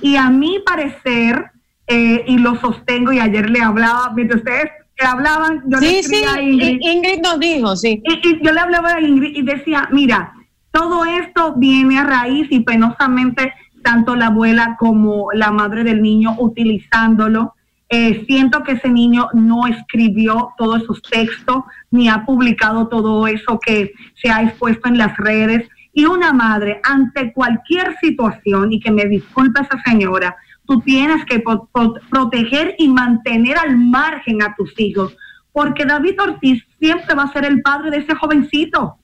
[0.00, 1.50] Y a mi parecer,
[1.86, 4.70] eh, y lo sostengo, y ayer le hablaba, mientras ustedes
[5.04, 8.02] hablaban, yo le Sí, sí, escribía a Ingrid, Ingrid nos dijo, sí.
[8.04, 10.32] y, y yo le hablaba a Ingrid y decía, mira,
[10.70, 16.34] todo esto viene a raíz y penosamente tanto la abuela como la madre del niño
[16.38, 17.54] utilizándolo.
[17.88, 23.60] Eh, siento que ese niño no escribió todos esos textos ni ha publicado todo eso
[23.64, 25.68] que se ha expuesto en las redes.
[25.92, 31.40] Y una madre, ante cualquier situación, y que me disculpe esa señora, tú tienes que
[31.40, 35.16] pro- pro- proteger y mantener al margen a tus hijos,
[35.52, 38.96] porque David Ortiz siempre va a ser el padre de ese jovencito.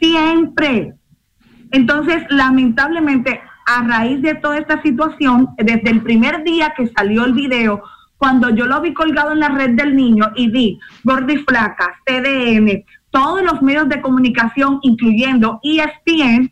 [0.00, 0.94] Siempre.
[1.70, 7.34] Entonces, lamentablemente, a raíz de toda esta situación, desde el primer día que salió el
[7.34, 7.82] video,
[8.16, 12.84] cuando yo lo vi colgado en la red del niño y vi Gordi Flaca, CDN,
[13.10, 16.50] todos los medios de comunicación, incluyendo ESPN,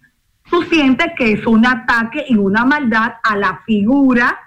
[0.50, 4.38] tú sientes que es un ataque y una maldad a la figura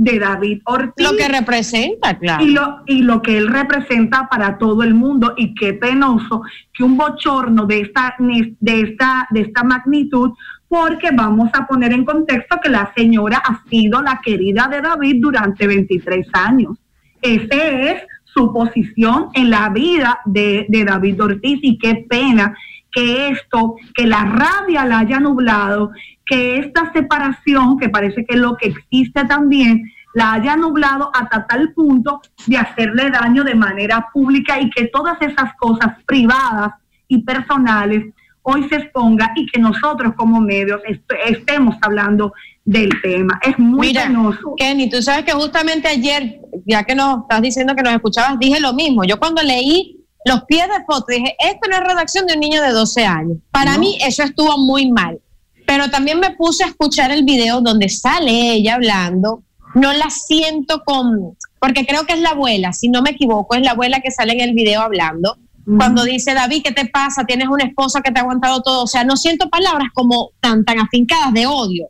[0.00, 1.06] de David Ortiz.
[1.06, 2.42] Lo que representa, claro.
[2.42, 5.34] Y lo, y lo que él representa para todo el mundo.
[5.36, 10.30] Y qué penoso que un bochorno de esta, de esta, de esta magnitud,
[10.68, 15.16] porque vamos a poner en contexto que la señora ha sido la querida de David
[15.20, 16.78] durante 23 años.
[17.20, 22.56] Esa es su posición en la vida de, de David Ortiz y qué pena
[22.92, 25.90] que esto, que la rabia la haya nublado,
[26.26, 29.82] que esta separación, que parece que es lo que existe también,
[30.14, 35.16] la haya nublado hasta tal punto de hacerle daño de manera pública y que todas
[35.22, 36.72] esas cosas privadas
[37.06, 38.06] y personales
[38.42, 42.32] hoy se exponga y que nosotros como medios est- estemos hablando
[42.64, 43.38] del tema.
[43.42, 44.54] Es muy Mira, penoso.
[44.56, 48.58] Kenny, tú sabes que justamente ayer, ya que nos estás diciendo que nos escuchabas, dije
[48.60, 49.04] lo mismo.
[49.04, 52.62] Yo cuando leí los pies de foto dije, esto no es redacción de un niño
[52.62, 53.38] de 12 años.
[53.50, 55.18] Para mí eso estuvo muy mal.
[55.66, 59.42] Pero también me puse a escuchar el video donde sale ella hablando.
[59.74, 63.62] No la siento con, porque creo que es la abuela, si no me equivoco, es
[63.62, 65.38] la abuela que sale en el video hablando.
[65.76, 67.24] Cuando dice, David, ¿qué te pasa?
[67.24, 68.82] Tienes una esposa que te ha aguantado todo.
[68.82, 71.86] O sea, no siento palabras como tan, tan afincadas de odio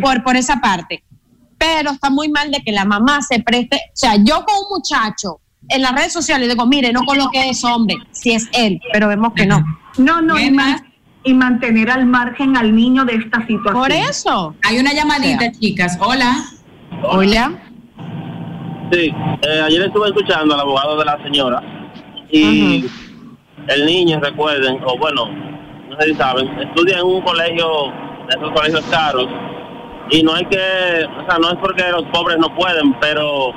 [0.00, 1.02] por, por esa parte.
[1.58, 3.76] Pero está muy mal de que la mamá se preste.
[3.76, 7.66] O sea, yo con un muchacho en las redes sociales digo, mire, no coloque ese
[7.66, 9.64] hombre, si es él, pero vemos que no.
[9.98, 10.92] No, no, y, man-
[11.24, 13.74] y mantener al margen al niño de esta situación.
[13.74, 14.54] Por eso.
[14.68, 15.98] Hay una llamadita, chicas.
[16.00, 16.36] Hola.
[17.02, 17.52] Hola.
[18.92, 21.60] Sí, eh, ayer estuve escuchando al abogado de la señora
[22.30, 22.86] y
[23.68, 25.26] el niño, recuerden, o bueno,
[25.88, 27.66] no sé si saben, estudia en un colegio,
[28.28, 29.26] de esos colegios caros,
[30.10, 33.52] y no hay que, o sea, no es porque los pobres no pueden, pero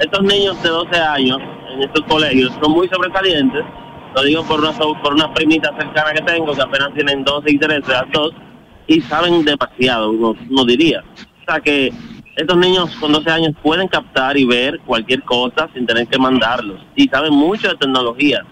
[0.00, 1.38] estos niños de 12 años
[1.74, 3.64] en estos colegios son muy sobresalientes,
[4.14, 7.58] lo digo por una, por una primita cercana que tengo, que apenas tienen 12 y
[7.58, 8.32] 13, las dos,
[8.86, 11.04] y saben demasiado, uno, uno diría.
[11.42, 11.92] O sea que
[12.36, 16.80] estos niños con 12 años pueden captar y ver cualquier cosa sin tener que mandarlos.
[16.96, 18.44] Y saben mucho de tecnología,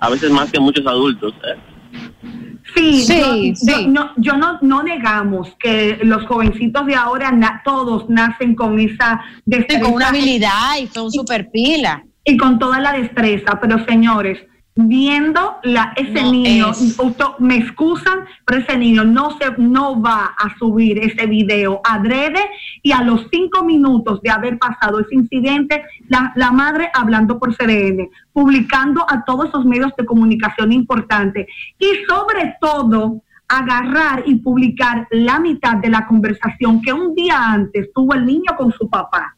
[0.00, 1.34] a veces más que muchos adultos.
[1.44, 2.47] ¿eh?
[2.74, 7.62] Sí, Sí, yo, yo- no, yo no, no negamos que los jovencitos de ahora na-
[7.64, 12.04] todos nacen con esa Sí, destreza con una habilidad y son super pila.
[12.24, 14.38] y con toda la destreza, pero señores,
[14.80, 16.96] viendo la, ese No niño, es.
[17.40, 22.38] me excusan, pero ese niño no se no va a subir ese video adrede
[22.80, 27.56] y a los cinco minutos de haber pasado ese incidente, la, la madre hablando por
[27.56, 35.08] CDN, publicando a todos esos medios de comunicación importantes y sobre todo agarrar y publicar
[35.10, 39.37] la mitad de la conversación que un día antes tuvo el niño con su papá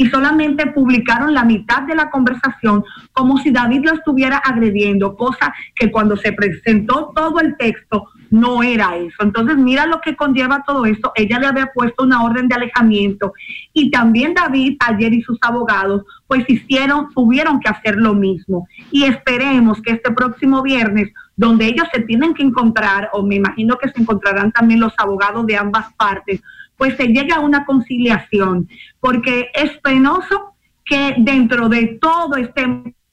[0.00, 2.82] y solamente publicaron la mitad de la conversación
[3.12, 8.62] como si David lo estuviera agrediendo, cosa que cuando se presentó todo el texto no
[8.62, 9.22] era eso.
[9.22, 11.12] Entonces mira lo que conlleva todo esto.
[11.16, 13.34] Ella le había puesto una orden de alejamiento
[13.74, 18.66] y también David ayer y sus abogados pues hicieron, tuvieron que hacer lo mismo.
[18.90, 23.76] Y esperemos que este próximo viernes, donde ellos se tienen que encontrar, o me imagino
[23.76, 26.40] que se encontrarán también los abogados de ambas partes,
[26.80, 28.66] pues se llegue a una conciliación,
[29.00, 30.54] porque es penoso
[30.86, 32.62] que dentro de todo este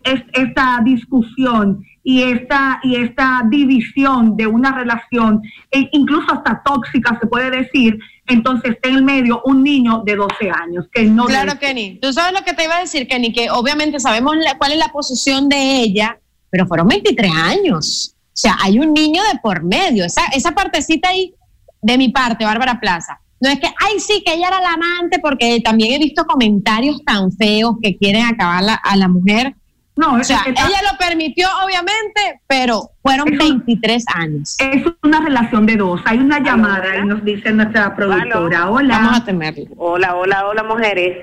[0.03, 7.17] es- esta discusión y esta y esta división de una relación e incluso hasta tóxica
[7.19, 11.25] se puede decir entonces está en el medio un niño de 12 años que no
[11.25, 11.99] Claro, Kenny.
[12.01, 14.87] Tú sabes lo que te iba a decir, Kenny, que obviamente sabemos cuál es la
[14.93, 16.17] posición de ella,
[16.49, 18.15] pero fueron 23 años.
[18.27, 20.05] O sea, hay un niño de por medio.
[20.05, 21.33] Esa, esa partecita ahí,
[21.81, 23.19] de mi parte, Bárbara Plaza.
[23.39, 27.03] No es que, ay, sí, que ella era la amante, porque también he visto comentarios
[27.05, 29.53] tan feos que quieren acabar la- a la mujer.
[29.95, 34.55] No, o es sea, que- ella lo permitió, obviamente, pero fueron 23 años.
[34.59, 36.01] es una relación de dos.
[36.05, 38.69] Hay una llamada y nos dice nuestra productora.
[38.69, 38.97] Hola.
[38.99, 39.65] Vamos a temerlo.
[39.77, 41.17] Hola, hola, hola, mujeres.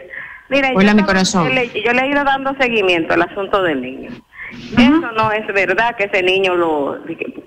[0.50, 1.48] Mira, Hola, yo mi corazón.
[1.48, 4.10] Yo le, yo le he ido dando seguimiento al asunto del niño.
[4.72, 6.98] Eso no es verdad que ese niño lo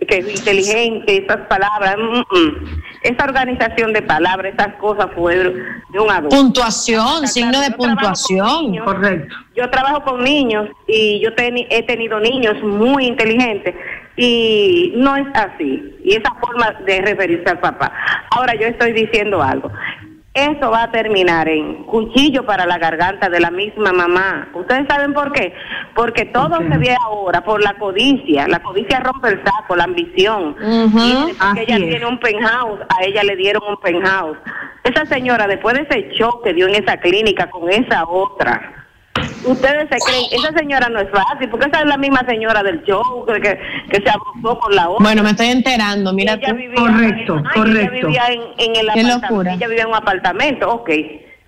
[0.08, 2.82] que es inteligente, esas palabras, mm, mm.
[3.04, 5.54] esa organización de palabras, esas cosas fueron
[5.92, 6.36] de un adulto.
[6.36, 8.62] Puntuación, signo claro, de yo trabajo con puntuación.
[8.72, 8.86] niños.
[8.86, 9.36] Correcto.
[9.56, 13.76] Yo trabajo con niños y yo teni- he tenido niños muy inteligentes
[14.16, 15.96] y no es así.
[16.04, 17.92] Y esa forma de referirse al papá.
[18.32, 19.72] Ahora yo estoy diciendo algo.
[20.38, 24.48] Eso va a terminar en cuchillo para la garganta de la misma mamá.
[24.54, 25.52] ¿Ustedes saben por qué?
[25.96, 28.48] Porque todo se ve ahora por la codicia.
[28.48, 30.56] La codicia rompe el saco, la ambición.
[30.62, 31.90] Y Así ella es.
[31.90, 34.38] tiene un penthouse, a ella le dieron un penthouse.
[34.84, 38.87] Esa señora, después de ese shock que dio en esa clínica con esa otra,
[39.48, 42.84] Ustedes se creen, esa señora no es fácil, porque esa es la misma señora del
[42.84, 45.04] show que, que, que se abusó con la otra.
[45.04, 46.56] Bueno, me estoy enterando, mira Ella tú.
[46.56, 47.80] vivía- Correcto, Ay, correcto.
[47.80, 49.28] Ella vivía en, en el Qué apartamento.
[49.28, 49.54] locura.
[49.54, 50.90] Ella vivía en un apartamento, ok.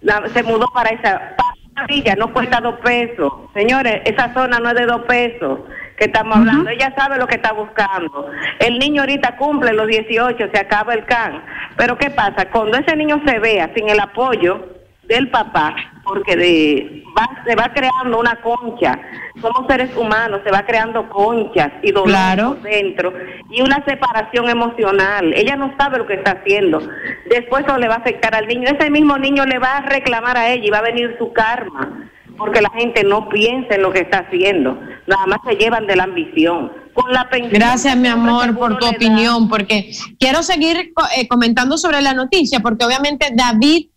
[0.02, 3.32] La- se mudó para esa para villa, no cuesta dos pesos.
[3.54, 5.60] Señores, esa zona no es de dos pesos
[5.97, 6.70] que estamos hablando.
[6.70, 8.30] Ella sabe lo que está buscando.
[8.60, 11.43] El niño ahorita cumple los 18, se acaba el can.
[11.78, 12.50] Pero ¿qué pasa?
[12.52, 14.66] Cuando ese niño se vea sin el apoyo
[15.10, 18.97] del papá, porque de, va, se va creando una concha.
[19.41, 22.57] Somos seres humanos, se va creando conchas y dolor Claro.
[22.62, 23.12] dentro
[23.49, 25.34] y una separación emocional.
[25.34, 26.82] Ella no sabe lo que está haciendo.
[27.30, 28.70] Después eso le va a afectar al niño.
[28.70, 32.10] Ese mismo niño le va a reclamar a ella y va a venir su karma,
[32.38, 34.80] porque la gente no piensa en lo que está haciendo.
[35.07, 36.72] Nada más se llevan de la ambición.
[36.93, 38.91] Con la pensión Gracias, mi amor, por tu da.
[38.91, 43.88] opinión, porque quiero seguir eh, comentando sobre la noticia, porque obviamente David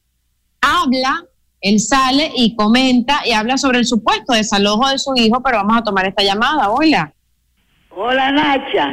[0.63, 1.25] habla,
[1.61, 5.79] él sale y comenta y habla sobre el supuesto desalojo de su hijo, pero vamos
[5.79, 6.71] a tomar esta llamada.
[6.71, 7.13] Hola.
[7.91, 8.89] Hola, Nacha.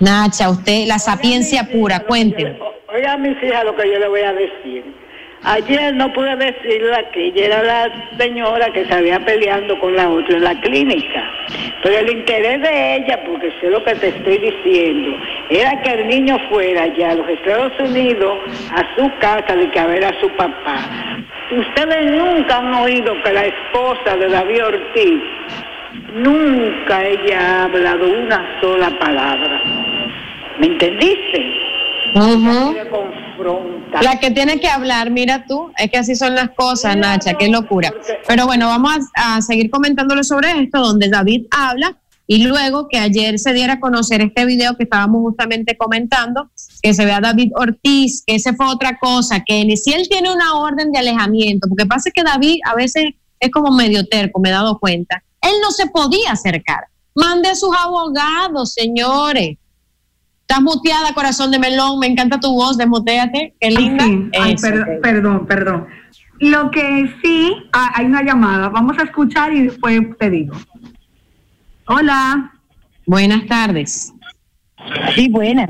[0.00, 2.58] Nacha, usted, la sapiencia pura, cuénteme.
[2.94, 4.84] Oiga, mis hijas, lo que yo le voy a decir.
[5.48, 10.10] Ayer no pude decirle que ella era la señora que se había peleando con la
[10.10, 11.22] otra en la clínica.
[11.84, 15.16] Pero el interés de ella, porque sé lo que te estoy diciendo,
[15.48, 18.38] era que el niño fuera ya a los Estados Unidos,
[18.72, 20.78] a su casa, de que a ver a su papá.
[21.56, 25.22] Ustedes nunca han oído que la esposa de David Ortiz,
[26.12, 29.62] nunca ella ha hablado una sola palabra.
[30.58, 31.75] ¿Me entendiste?
[34.02, 37.48] La que tiene que hablar, mira tú, es que así son las cosas, Nacha, qué
[37.48, 37.92] locura.
[38.26, 41.96] Pero bueno, vamos a, a seguir comentándole sobre esto, donde David habla
[42.26, 46.50] y luego que ayer se diera a conocer este video que estábamos justamente comentando,
[46.82, 50.32] que se vea David Ortiz, que ese fue otra cosa, que ni si él tiene
[50.32, 53.04] una orden de alejamiento, porque pasa que David a veces
[53.38, 56.86] es como medio terco, me he dado cuenta, él no se podía acercar.
[57.14, 59.56] Mande a sus abogados, señores.
[60.48, 61.98] Estás muteada, corazón de melón.
[61.98, 63.52] Me encanta tu voz, desmuteate.
[63.60, 64.04] Qué linda.
[64.04, 64.30] Sí.
[64.40, 65.00] Ay, Eso, per-.
[65.02, 65.86] Perdón, perdón.
[66.38, 68.68] Lo que sí, ah, hay una llamada.
[68.68, 70.54] Vamos a escuchar y después te digo.
[71.88, 72.52] Hola.
[73.06, 74.12] Buenas tardes.
[75.16, 75.68] Sí, buenas.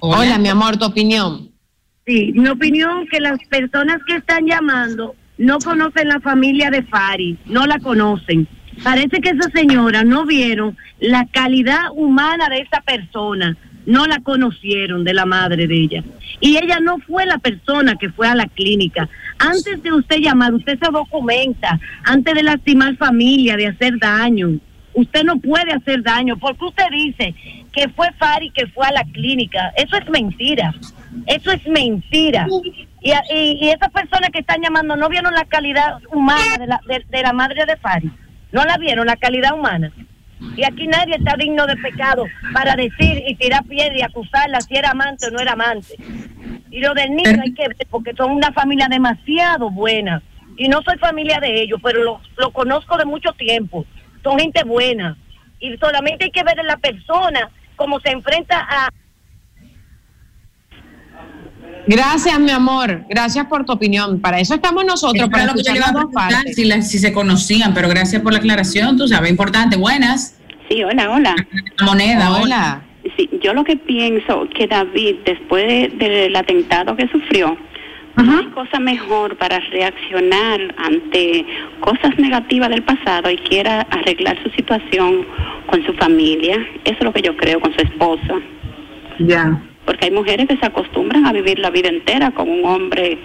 [0.00, 0.38] Hola.
[0.38, 1.48] mi amor, tu opinión.
[2.04, 7.38] Sí, mi opinión que las personas que están llamando no conocen la familia de Fari,
[7.46, 8.48] no la conocen.
[8.82, 13.56] Parece que esa señora no vieron la calidad humana de esa persona,
[13.88, 16.04] no la conocieron de la madre de ella.
[16.40, 19.08] Y ella no fue la persona que fue a la clínica.
[19.38, 24.58] Antes de usted llamar, usted se documenta, antes de lastimar familia, de hacer daño.
[24.92, 27.34] Usted no puede hacer daño, porque usted dice
[27.72, 29.72] que fue Fari que fue a la clínica.
[29.74, 30.74] Eso es mentira.
[31.26, 32.46] Eso es mentira.
[33.00, 36.80] Y, y, y esas personas que están llamando no vieron la calidad humana de la,
[36.86, 38.10] de la madre de Fari.
[38.52, 39.90] No la vieron, la calidad humana.
[40.56, 44.76] Y aquí nadie está digno de pecado para decir y tirar piedra y acusarla si
[44.76, 45.94] era amante o no era amante.
[46.70, 50.22] Y lo del niño hay que ver, porque son una familia demasiado buena.
[50.56, 53.84] Y no soy familia de ellos, pero lo, lo conozco de mucho tiempo.
[54.22, 55.16] Son gente buena.
[55.60, 58.88] Y solamente hay que ver en la persona cómo se enfrenta a,
[61.88, 63.04] Gracias, mi amor.
[63.08, 64.20] Gracias por tu opinión.
[64.20, 66.98] Para eso estamos nosotros, para lo que yo le iba a preguntar, si, la- si
[66.98, 69.76] se conocían, pero gracias por la aclaración, tú sabes, importante.
[69.76, 70.38] Buenas.
[70.68, 71.34] Sí, hola, hola.
[71.78, 72.82] La moneda, hola.
[73.16, 77.56] Sí, yo lo que pienso que David, después de- del atentado que sufrió,
[78.16, 81.46] no hay cosa mejor para reaccionar ante
[81.80, 85.24] cosas negativas del pasado y quiera arreglar su situación
[85.70, 86.56] con su familia.
[86.84, 88.34] Eso es lo que yo creo con su esposa.
[89.20, 89.62] Ya.
[89.88, 93.16] Porque hay mujeres que se acostumbran a vivir la vida entera con un hombre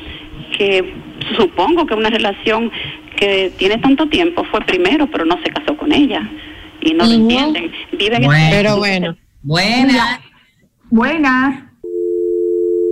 [0.57, 0.93] que
[1.35, 2.71] supongo que una relación
[3.17, 6.21] que tiene tanto tiempo fue primero, pero no se casó con ella.
[6.79, 7.21] Y no lo Ujú.
[7.23, 7.69] entienden.
[7.91, 8.45] Viven Bueno.
[8.45, 9.17] en- Pero bueno.
[9.41, 10.19] Buenas.
[10.89, 11.63] Buenas.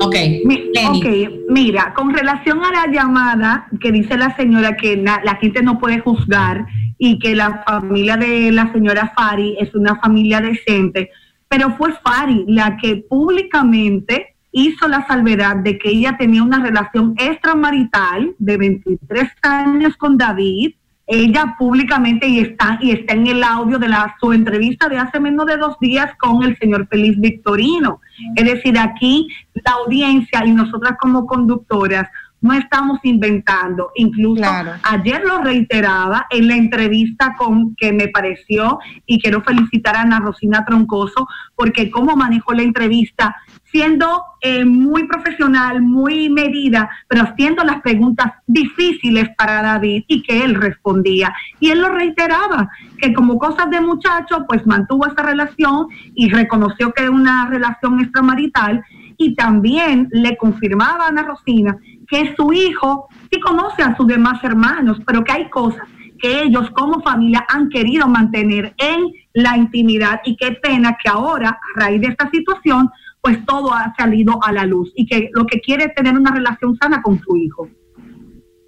[0.02, 0.16] Ok.
[0.44, 1.06] Mi- ok,
[1.50, 5.80] mira, con relación a la llamada que dice la señora que na- la gente no
[5.80, 6.66] puede juzgar
[6.98, 11.10] y que la familia de la señora Fari es una familia decente,
[11.52, 17.14] pero fue Fari la que públicamente hizo la salvedad de que ella tenía una relación
[17.18, 20.76] extramarital de 23 años con David.
[21.06, 25.20] Ella públicamente y está y está en el audio de la su entrevista de hace
[25.20, 28.00] menos de dos días con el señor Feliz Victorino.
[28.38, 32.08] Es decir, aquí la audiencia y nosotras como conductoras
[32.42, 33.92] no estamos inventando.
[33.96, 34.44] Incluso
[34.84, 40.20] ayer lo reiteraba en la entrevista con que me pareció y quiero felicitar a Ana
[40.20, 43.36] Rosina Troncoso porque cómo manejó la entrevista
[43.72, 50.44] siendo eh, muy profesional, muy medida, pero haciendo las preguntas difíciles para David y que
[50.44, 51.34] él respondía.
[51.60, 56.92] Y él lo reiteraba, que como cosas de muchacho, pues mantuvo esa relación y reconoció
[56.92, 58.84] que era una relación extramarital
[59.18, 61.78] y también le confirmaba a Ana Rosina
[62.12, 65.88] que su hijo sí conoce a sus demás hermanos, pero que hay cosas
[66.20, 71.50] que ellos como familia han querido mantener en la intimidad y qué pena que ahora,
[71.50, 72.90] a raíz de esta situación,
[73.22, 76.32] pues todo ha salido a la luz y que lo que quiere es tener una
[76.32, 77.70] relación sana con su hijo.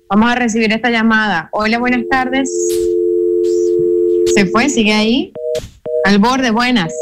[0.10, 1.50] Vamos a recibir esta llamada.
[1.52, 2.50] Hola, buenas tardes.
[4.34, 5.34] Se fue, sigue ahí.
[6.06, 6.94] Al borde, buenas.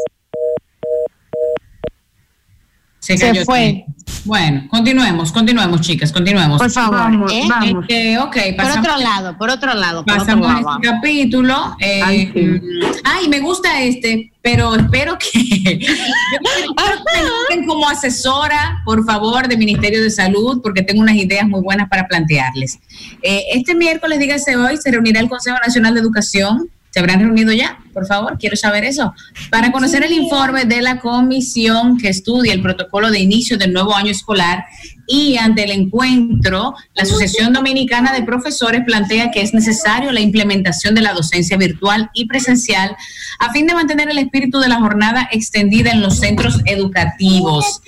[3.02, 3.68] Se, Se cayó fue.
[3.68, 3.86] aquí.
[4.26, 6.60] Bueno, continuemos, continuemos, chicas, continuemos.
[6.62, 7.43] Por favor, Vamos, ¿eh?
[7.49, 7.86] vamos.
[7.89, 8.18] Este,
[8.56, 10.06] Por otro lado, por otro lado.
[10.06, 10.78] Por Pasamos otro lado.
[10.80, 11.76] este capítulo.
[11.80, 12.62] eh,
[13.04, 20.04] ay, me gusta este, pero espero que, que me como asesora, por favor, del Ministerio
[20.04, 22.78] de Salud, porque tengo unas ideas muy buenas para plantearles.
[23.24, 26.70] Eh, este miércoles, dígase hoy, se reunirá el Consejo Nacional de Educación.
[26.91, 27.80] ¿Se habrán reunido ya?
[27.94, 29.14] Por favor, quiero saber eso.
[29.50, 33.96] Para conocer el informe de la comisión que estudia el protocolo de inicio del nuevo
[33.96, 34.64] año escolar
[35.08, 40.96] y ante el encuentro, la Asociación Dominicana de Profesores plantea que es necesario la implementación
[40.96, 42.96] de la docencia virtual y presencial
[43.39, 47.82] a fin de mantener el espíritu de la jornada extendida en los centros educativos.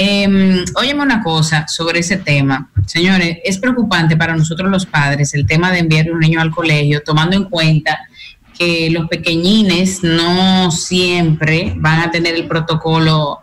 [0.00, 2.70] Eh, óyeme una cosa sobre ese tema.
[2.86, 6.52] Señores, es preocupante para nosotros los padres el tema de enviar a un niño al
[6.52, 7.98] colegio, tomando en cuenta
[8.58, 13.38] que los pequeñines no siempre van a tener el protocolo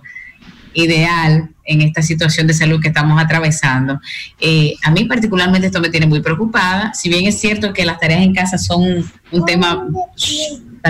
[0.74, 4.00] ideal en esta situación de salud que estamos atravesando.
[4.40, 8.00] Eh, a mí particularmente esto me tiene muy preocupada, si bien es cierto que las
[8.00, 9.88] tareas en casa son un, un tema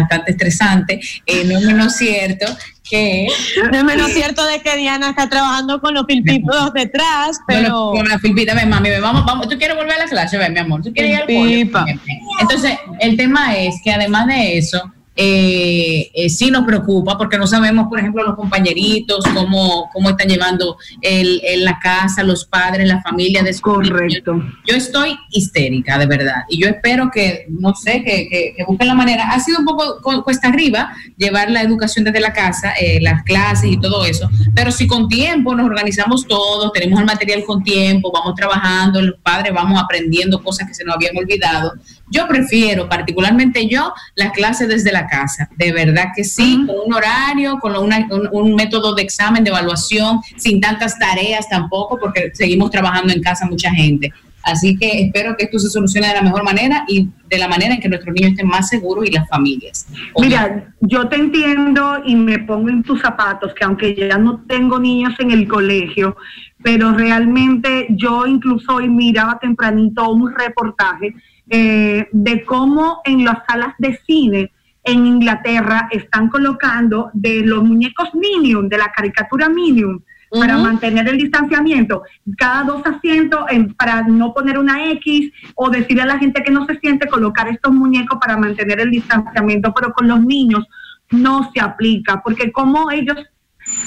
[0.02, 2.46] bastante estresante, eh, no es menos cierto
[2.90, 3.28] que...
[3.72, 7.92] No es menos cierto de que Diana está trabajando con los pilpitos detrás, pero.
[7.92, 9.50] Con la filpita, ven, mami, ven, vamos, vamos.
[9.50, 10.38] ¿Tú quieres volver a la clase?
[10.38, 10.82] Ven, mi amor.
[10.84, 12.00] ¿Tú quieres ir al ven.
[12.40, 17.48] Entonces, el tema es que además de eso, eh, eh, sí nos preocupa porque no
[17.48, 22.88] sabemos, por ejemplo, los compañeritos, cómo, cómo están llevando el, en la casa, los padres,
[22.88, 24.44] la familia de Correcto.
[24.68, 26.44] Yo estoy histérica, de verdad.
[26.50, 29.30] Y yo espero que, no sé, que, que- que busquen la manera.
[29.32, 33.24] Ha sido un poco cu- cuesta arriba llevar la educación desde la casa, eh, las
[33.24, 34.30] clases y todo eso.
[34.54, 39.16] Pero si con tiempo nos organizamos todos, tenemos el material con tiempo, vamos trabajando, los
[39.22, 41.74] padres vamos aprendiendo cosas que se nos habían olvidado.
[42.12, 45.50] Yo prefiero, particularmente yo, las clases desde la casa.
[45.58, 49.50] De verdad que sí, con un horario, con una- un, un método de examen, de
[49.50, 54.12] evaluación, sin tantas tareas tampoco, porque seguimos trabajando en casa mucha gente.
[54.44, 57.74] Así que espero que esto se solucione de la mejor manera y de la manera
[57.74, 59.88] en que nuestros niños estén más seguros y las familias.
[60.22, 64.78] Mira, yo te entiendo y me pongo en tus zapatos, que aunque ya no tengo
[64.80, 66.16] niños en el colegio,
[66.62, 71.16] pero realmente yo incluso hoy miraba tempranito un reportaje
[71.50, 74.52] eh, de cómo en las salas de cine
[74.84, 81.18] en Inglaterra están colocando de los muñecos Minion, de la caricatura Minion, para mantener el
[81.18, 82.04] distanciamiento,
[82.38, 86.52] cada dos asientos en- para no poner una X o decirle a la gente que
[86.52, 90.66] no se siente colocar estos muñecos para mantener el distanciamiento, pero con los niños
[91.12, 93.18] no se aplica, porque como ellos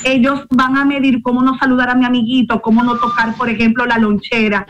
[0.05, 3.87] ellos van a medir cómo no saludar a mi amiguito, cómo no tocar, por ejemplo,
[3.87, 4.67] la lonchera.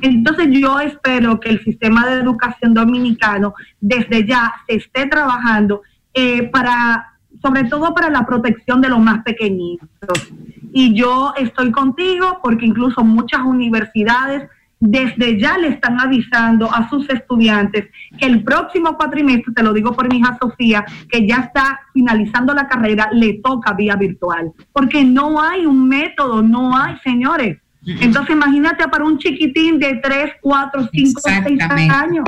[0.00, 5.82] Entonces yo espero que el sistema de educación dominicano desde ya se esté trabajando
[6.14, 10.32] eh, para, sobre todo para la protección de los más pequeñitos.
[10.72, 17.08] Y yo estoy contigo porque incluso muchas universidades desde ya le están avisando a sus
[17.08, 17.86] estudiantes
[18.18, 22.52] que el próximo cuatrimestre, te lo digo por mi hija Sofía, que ya está finalizando
[22.52, 27.58] la carrera, le toca vía virtual, porque no hay un método, no hay, señores.
[27.86, 31.94] Entonces imagínate para un chiquitín de 3, 4, 5, 6 Exactamente.
[31.94, 32.24] años.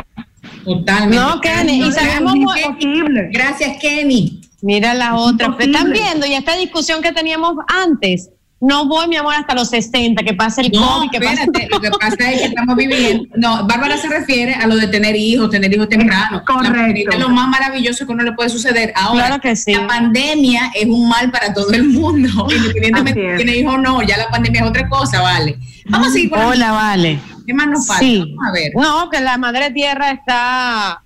[0.65, 1.17] Totalmente.
[1.17, 3.29] No, Kenny, y sabemos Es imposible.
[3.33, 4.41] Gracias, Kenny.
[4.63, 5.47] Mira la otra.
[5.47, 5.77] imposible.
[5.77, 8.31] Están viendo, y esta discusión que teníamos antes.
[8.61, 11.69] No voy, mi amor, hasta los 60, que pase el No, COVID, que pase espérate,
[11.71, 13.25] lo que pasa es que estamos viviendo.
[13.37, 16.43] No, Bárbara se refiere a lo de tener hijos, tener hijos temprano.
[16.45, 17.11] Correcto.
[17.13, 18.93] Es lo más maravilloso que uno le puede suceder.
[18.97, 19.73] Ahora, Claro que sí.
[19.75, 24.03] la pandemia es un mal para todo el mundo, independientemente de tiene hijos o no.
[24.03, 25.57] Ya la pandemia es otra cosa, vale.
[25.87, 27.21] Vamos a seguir con la- Hola, vale.
[27.47, 28.01] ¿Qué más nos falta?
[28.03, 28.19] Sí.
[28.37, 28.73] Vamos a ver.
[28.75, 31.01] No, que la madre tierra está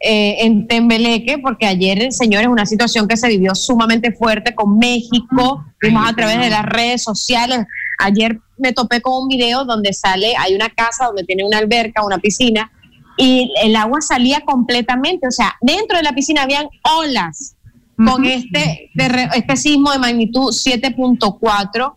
[0.00, 5.64] eh, en Tembeleque, porque ayer, señores, una situación que se vivió sumamente fuerte con México.
[5.80, 7.60] Vimos a través de las redes sociales.
[7.98, 12.04] Ayer me topé con un video donde sale, hay una casa donde tiene una alberca,
[12.04, 12.70] una piscina,
[13.16, 16.68] y el agua salía completamente, o sea, dentro de la piscina habían
[16.98, 17.56] olas
[17.96, 21.96] con este, este sismo de magnitud 7.4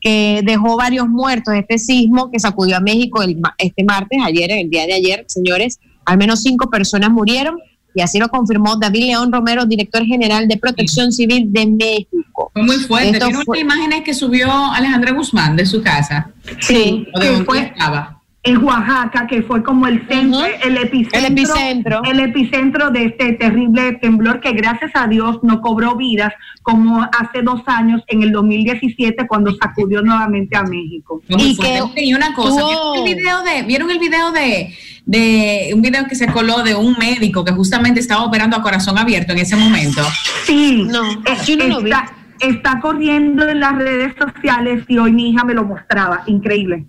[0.00, 1.52] que dejó varios muertos.
[1.54, 5.78] Este sismo que sacudió a México el este martes, ayer, el día de ayer, señores,
[6.06, 7.58] al menos cinco personas murieron
[7.94, 12.50] y así lo confirmó David León Romero, director general de Protección Civil de México.
[12.52, 13.10] Fue muy fuerte.
[13.12, 16.30] Esto ¿Vieron fue- las imágenes que subió Alejandra Guzmán de su casa?
[16.60, 18.15] Sí, ¿O de fue- estaba?
[18.46, 22.02] En Oaxaca, que fue como el centro, el epicentro, El epicentro.
[22.04, 26.32] el epicentro de este terrible temblor que gracias a Dios no cobró vidas
[26.62, 31.20] como hace dos años en el 2017 cuando sacudió nuevamente a México.
[31.28, 32.04] Muy fuerte.
[32.04, 34.74] y una cosa, ¿vieron el video de, vieron el video de,
[35.04, 38.96] de un video que se coló de un médico que justamente estaba operando a corazón
[38.96, 40.02] abierto en ese momento?
[40.44, 41.02] Sí, no,
[41.44, 41.90] yo no lo vi.
[41.90, 46.86] Está, está corriendo en las redes sociales y hoy mi hija me lo mostraba, increíble.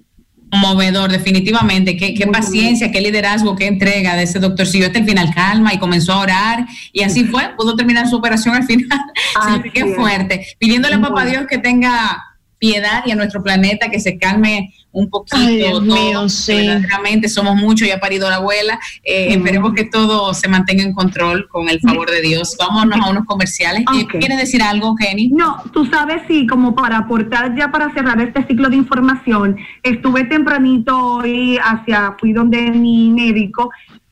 [0.49, 1.97] Conmovedor, definitivmente.
[1.97, 4.65] Qué, qué paciencia, qué liderazgo, qué entrega de ese doctor.
[4.65, 6.65] Siguió hasta el final calma y comenzó a orar.
[6.93, 8.99] Y así fue, pudo terminar su operación al final.
[9.37, 10.47] Sí, qué fuerte.
[10.57, 12.26] Pidiéndole a papá Dios que tenga
[12.59, 15.37] piedad y a nuestro planeta que se calme un poquito.
[15.37, 16.53] Ay, Dios todo, mío, sí.
[16.55, 18.79] Verdaderamente somos muchos y ha parido la abuela.
[19.03, 22.55] Eh, Esperemos que todo se mantenga en control con el favor de Dios.
[22.57, 23.81] Vámonos a unos comerciales.
[23.81, 24.15] Eh, Ok.
[24.19, 25.29] ¿Quieres decir algo, Jenny?
[25.29, 30.23] No, tú sabes, sí, como para aportar ya para cerrar este ciclo de información, estuve
[30.23, 33.69] tempranito hoy hacia, fui donde mi médico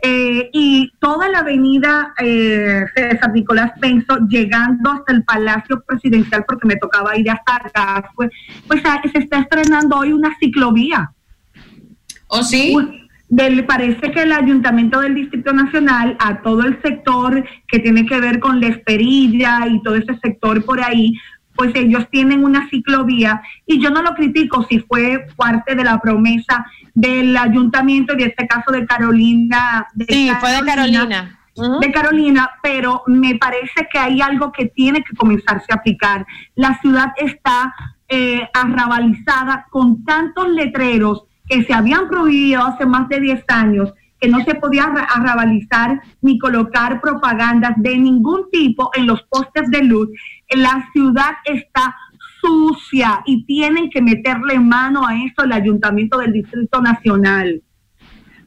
[0.08, 6.68] eh, y toda la avenida eh, César Nicolás Penso llegando hasta el Palacio Presidencial porque
[6.68, 8.30] me tocaba ir hasta acá, pues,
[8.68, 11.12] pues ah, se está estrenando hoy una ciclovía.
[12.28, 12.76] ¿Oh, sí?
[13.30, 18.20] Del, parece que el Ayuntamiento del Distrito Nacional, a todo el sector que tiene que
[18.20, 21.14] ver con la esperilla y todo ese sector por ahí,
[21.56, 26.00] pues ellos tienen una ciclovía y yo no lo critico si fue parte de la
[26.00, 29.88] promesa del ayuntamiento y de este caso de Carolina.
[29.94, 31.40] De Sí, fue de Carolina.
[31.80, 36.26] De Carolina, pero me parece que hay algo que tiene que comenzarse a aplicar.
[36.56, 37.74] La ciudad está
[38.10, 44.28] eh, arrabalizada con tantos letreros que se habían prohibido hace más de 10 años, que
[44.28, 49.84] no se podía arra- arrabalizar ni colocar propagandas de ningún tipo en los postes de
[49.84, 50.10] luz.
[50.50, 51.96] La ciudad está
[52.42, 57.62] sucia y tienen que meterle mano a eso el ayuntamiento del Distrito Nacional.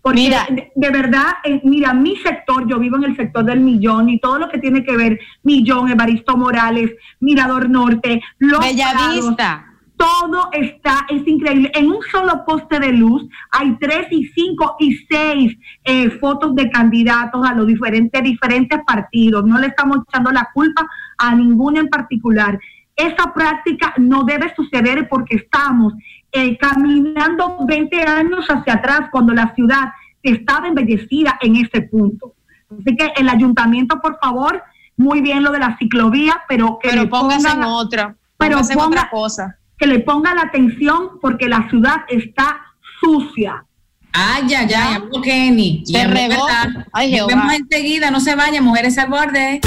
[0.01, 4.09] Porque de, de verdad, eh, mira, mi sector, yo vivo en el sector del Millón
[4.09, 9.68] y todo lo que tiene que ver Millón, Evaristo Morales, Mirador Norte, Los Bellavista.
[9.99, 11.73] Todo está, es increíble.
[11.75, 16.71] En un solo poste de luz hay tres y cinco y seis eh, fotos de
[16.71, 19.45] candidatos a los diferentes, diferentes partidos.
[19.45, 20.87] No le estamos echando la culpa
[21.19, 22.59] a ninguno en particular.
[22.95, 25.95] Esa práctica no debe suceder porque estamos
[26.33, 29.93] eh, caminando 20 años hacia atrás cuando la ciudad
[30.23, 32.35] estaba embellecida en ese punto.
[32.71, 34.63] Así que el ayuntamiento, por favor,
[34.97, 38.15] muy bien lo de la ciclovía, pero que Pero pongan- en otra.
[38.37, 39.58] pero ponga- otra cosa.
[39.79, 42.61] Que le ponga la atención porque la ciudad está
[43.01, 43.65] sucia.
[44.13, 45.85] Ay, ya, ya, ya, Kenny.
[45.87, 46.47] Se regó.
[46.93, 47.29] Ay, Nos Jehová.
[47.29, 49.61] vemos enseguida, no se vayan, mujeres al borde.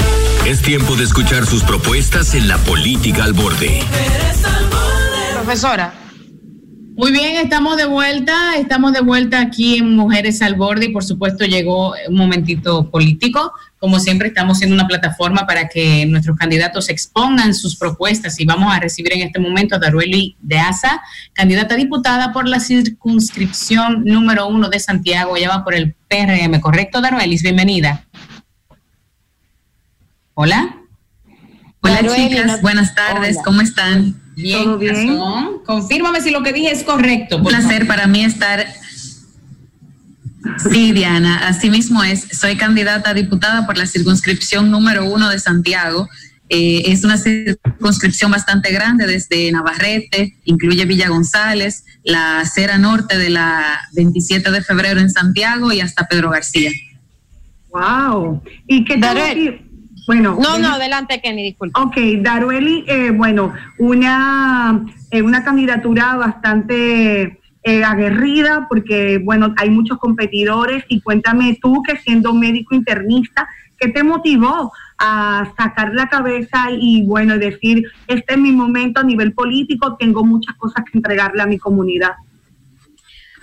[0.46, 3.80] Es tiempo de escuchar sus propuestas en la política al borde.
[5.34, 5.94] Profesora.
[6.94, 11.02] Muy bien, estamos de vuelta, estamos de vuelta aquí en Mujeres al Borde y por
[11.02, 13.52] supuesto llegó un momentito político.
[13.78, 18.74] Como siempre estamos siendo una plataforma para que nuestros candidatos expongan sus propuestas y vamos
[18.74, 21.00] a recibir en este momento a Darueli de Asa,
[21.32, 26.60] candidata a diputada por la circunscripción número uno de Santiago, ella va por el PRM,
[26.60, 27.42] ¿correcto Daruelis?
[27.42, 28.04] Bienvenida.
[30.34, 30.76] Hola.
[31.80, 33.44] Hola Darueli, chicas, buenas tardes, Hola.
[33.44, 34.21] ¿cómo están?
[34.36, 35.62] Bien, corazón.
[35.64, 37.38] Confírmame si lo que dije es correcto.
[37.38, 37.86] Un placer favor.
[37.86, 38.66] para mí estar.
[40.70, 42.26] Sí, Diana, así mismo es.
[42.32, 46.08] Soy candidata a diputada por la circunscripción número uno de Santiago.
[46.48, 53.30] Eh, es una circunscripción bastante grande desde Navarrete, incluye Villa González, la acera norte de
[53.30, 56.70] la 27 de febrero en Santiago y hasta Pedro García.
[57.70, 58.42] Wow.
[58.66, 59.62] ¿Y qué tal?
[60.06, 61.80] Bueno, No, no, adelante, Kenny, disculpa.
[61.80, 69.98] Ok, Darueli, eh, bueno, una, eh, una candidatura bastante eh, aguerrida porque, bueno, hay muchos
[69.98, 73.48] competidores y cuéntame tú que siendo médico internista,
[73.78, 79.04] ¿qué te motivó a sacar la cabeza y, bueno, decir, este es mi momento a
[79.04, 82.12] nivel político, tengo muchas cosas que entregarle a mi comunidad?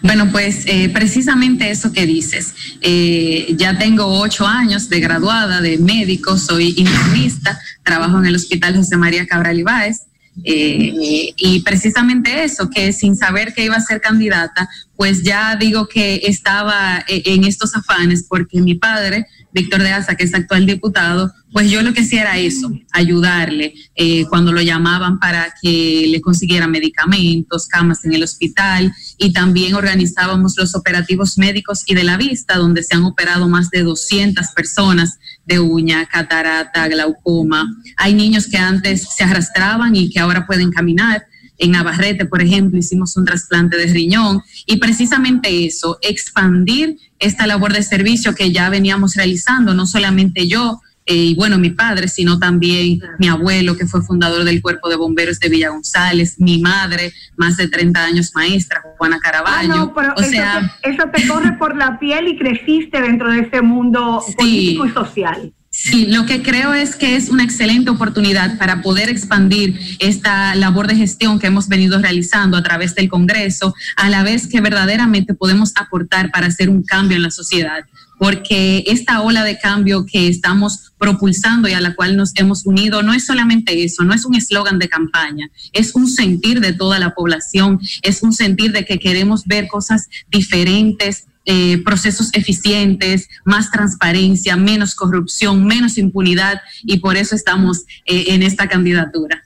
[0.02, 2.54] Bueno, pues eh, precisamente eso que dices.
[2.82, 8.78] Eh, ya tengo ocho años de graduada de médico, soy internista, trabajo en el Hospital
[8.78, 10.04] José María Cabral Ibáez.
[10.44, 15.88] Eh, y precisamente eso, que sin saber que iba a ser candidata, pues ya digo
[15.88, 20.66] que estaba eh, en estos afanes porque mi padre, Víctor de Asa, que es actual
[20.66, 26.06] diputado, pues yo lo que hacía era eso, ayudarle eh, cuando lo llamaban para que
[26.08, 32.04] le consiguiera medicamentos, camas en el hospital y también organizábamos los operativos médicos y de
[32.04, 37.68] la vista, donde se han operado más de 200 personas de uña, catarata, glaucoma.
[37.98, 41.26] Hay niños que antes se arrastraban y que ahora pueden caminar.
[41.60, 47.74] En Navarrete, por ejemplo, hicimos un trasplante de riñón y precisamente eso, expandir esta labor
[47.74, 52.38] de servicio que ya veníamos realizando, no solamente yo, eh, y bueno, mi padre, sino
[52.38, 57.12] también mi abuelo, que fue fundador del Cuerpo de Bomberos de Villa González, mi madre,
[57.36, 59.68] más de 30 años maestra, Juana Ah, Caraballo.
[59.70, 63.32] no, pero o eso, sea, te, eso te corre por la piel y creciste dentro
[63.32, 65.52] de este mundo político y social.
[65.82, 70.88] Sí, lo que creo es que es una excelente oportunidad para poder expandir esta labor
[70.88, 75.34] de gestión que hemos venido realizando a través del Congreso, a la vez que verdaderamente
[75.34, 77.86] podemos aportar para hacer un cambio en la sociedad
[78.20, 83.02] porque esta ola de cambio que estamos propulsando y a la cual nos hemos unido
[83.02, 87.00] no es solamente eso, no es un eslogan de campaña, es un sentir de toda
[87.00, 93.72] la población, es un sentir de que queremos ver cosas diferentes, eh, procesos eficientes, más
[93.72, 99.42] transparencia, menos corrupción, menos impunidad y por eso estamos eh, en esta candidatura.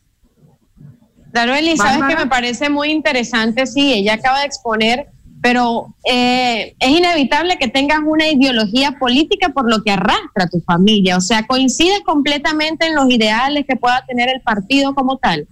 [1.31, 2.13] Darueli, sabes Bárbara.
[2.13, 5.07] que me parece muy interesante, sí, ella acaba de exponer,
[5.41, 11.15] pero eh, es inevitable que tengas una ideología política por lo que arrastra tu familia,
[11.15, 15.47] o sea, coincides completamente en los ideales que pueda tener el partido como tal.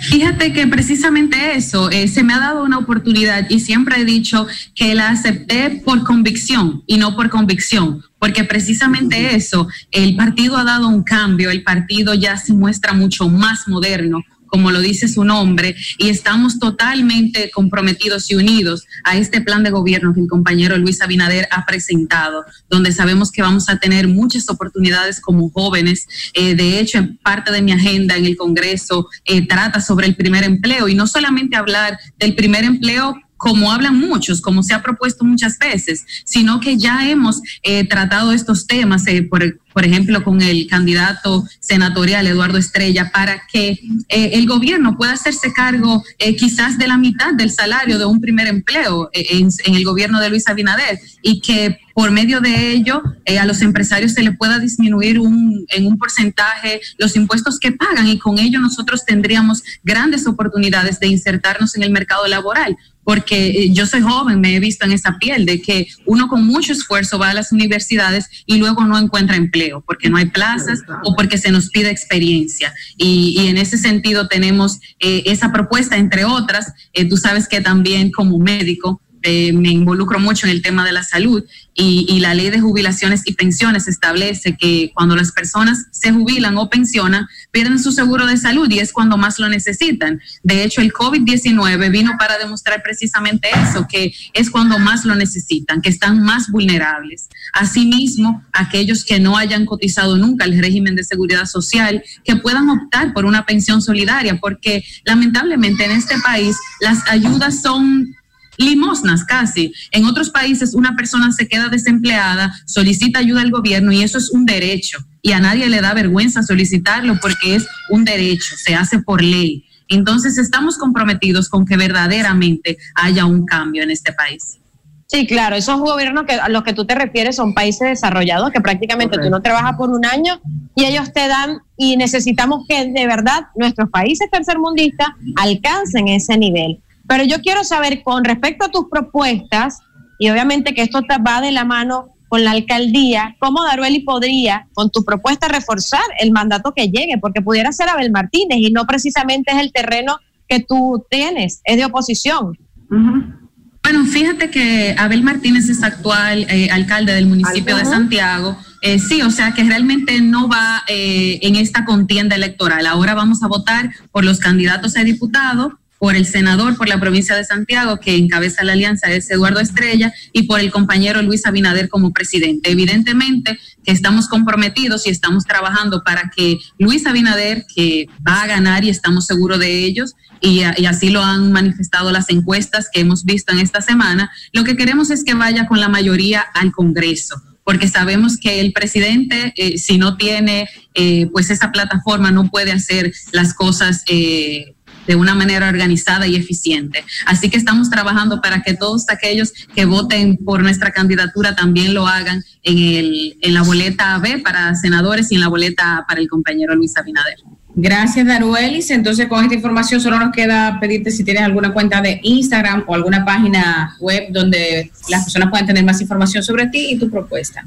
[0.00, 4.46] Fíjate que precisamente eso, eh, se me ha dado una oportunidad y siempre he dicho
[4.74, 10.64] que la acepté por convicción y no por convicción, porque precisamente eso, el partido ha
[10.64, 14.22] dado un cambio, el partido ya se muestra mucho más moderno
[14.52, 19.70] como lo dice su nombre, y estamos totalmente comprometidos y unidos a este plan de
[19.70, 24.50] gobierno que el compañero Luis Abinader ha presentado, donde sabemos que vamos a tener muchas
[24.50, 26.06] oportunidades como jóvenes.
[26.34, 30.44] Eh, de hecho, parte de mi agenda en el Congreso eh, trata sobre el primer
[30.44, 35.24] empleo y no solamente hablar del primer empleo como hablan muchos, como se ha propuesto
[35.24, 40.40] muchas veces, sino que ya hemos eh, tratado estos temas, eh, por, por ejemplo, con
[40.42, 46.78] el candidato senatorial Eduardo Estrella, para que eh, el gobierno pueda hacerse cargo eh, quizás
[46.78, 50.30] de la mitad del salario de un primer empleo eh, en, en el gobierno de
[50.30, 54.58] Luis Abinader y que por medio de ello eh, a los empresarios se le pueda
[54.58, 60.26] disminuir un, en un porcentaje los impuestos que pagan y con ello nosotros tendríamos grandes
[60.26, 64.84] oportunidades de insertarnos en el mercado laboral porque eh, yo soy joven, me he visto
[64.84, 68.84] en esa piel de que uno con mucho esfuerzo va a las universidades y luego
[68.84, 72.72] no encuentra empleo porque no hay plazas o porque se nos pide experiencia.
[72.96, 76.72] Y, y en ese sentido tenemos eh, esa propuesta, entre otras.
[76.92, 80.92] Eh, tú sabes que también como médico eh, me involucro mucho en el tema de
[80.92, 81.44] la salud
[81.74, 86.56] y, y la ley de jubilaciones y pensiones establece que cuando las personas se jubilan
[86.58, 90.20] o pensionan, pierden su seguro de salud y es cuando más lo necesitan.
[90.42, 95.80] De hecho, el COVID-19 vino para demostrar precisamente eso, que es cuando más lo necesitan,
[95.80, 97.28] que están más vulnerables.
[97.52, 103.12] Asimismo, aquellos que no hayan cotizado nunca el régimen de seguridad social, que puedan optar
[103.12, 108.14] por una pensión solidaria, porque lamentablemente en este país las ayudas son
[108.56, 109.72] limosnas casi.
[109.90, 114.30] En otros países una persona se queda desempleada, solicita ayuda al gobierno y eso es
[114.30, 114.98] un derecho.
[115.22, 119.64] Y a nadie le da vergüenza solicitarlo porque es un derecho, se hace por ley.
[119.88, 124.58] Entonces estamos comprometidos con que verdaderamente haya un cambio en este país.
[125.06, 128.62] Sí, claro, esos gobiernos que, a los que tú te refieres son países desarrollados que
[128.62, 130.40] prácticamente tú no trabajas por un año
[130.74, 136.80] y ellos te dan y necesitamos que de verdad nuestros países tercermundistas alcancen ese nivel.
[137.12, 139.80] Pero yo quiero saber con respecto a tus propuestas,
[140.18, 144.90] y obviamente que esto va de la mano con la alcaldía, ¿cómo Darueli podría con
[144.90, 147.18] tu propuesta reforzar el mandato que llegue?
[147.20, 150.16] Porque pudiera ser Abel Martínez y no precisamente es el terreno
[150.48, 152.56] que tú tienes, es de oposición.
[152.88, 157.84] Bueno, fíjate que Abel Martínez es actual eh, alcalde del municipio de.
[157.84, 158.56] Santiago.
[158.80, 162.86] Eh, sí, o sea que realmente no va eh, en esta contienda electoral.
[162.86, 167.36] Ahora vamos a votar por los candidatos a diputado, por el senador por la provincia
[167.36, 171.88] de Santiago, que encabeza la alianza es Eduardo Estrella, y por el compañero Luis Abinader
[171.88, 172.72] como presidente.
[172.72, 178.82] Evidentemente que estamos comprometidos y estamos trabajando para que Luis Abinader, que va a ganar
[178.82, 183.52] y estamos seguros de ellos, y, así lo han manifestado las encuestas que hemos visto
[183.52, 187.86] en esta semana, lo que queremos es que vaya con la mayoría al Congreso porque
[187.86, 193.12] sabemos que el presidente, eh, si no tiene eh, pues esa plataforma, no puede hacer
[193.30, 194.02] las cosas.
[194.08, 194.74] eh,
[195.06, 197.04] de una manera organizada y eficiente.
[197.26, 202.06] Así que estamos trabajando para que todos aquellos que voten por nuestra candidatura también lo
[202.06, 206.20] hagan en, el, en la boleta B para senadores y en la boleta A para
[206.20, 207.38] el compañero Luis Abinader.
[207.74, 208.90] Gracias, Daruelis.
[208.90, 212.94] Entonces, con esta información solo nos queda pedirte si tienes alguna cuenta de Instagram o
[212.94, 217.64] alguna página web donde las personas puedan tener más información sobre ti y tu propuesta.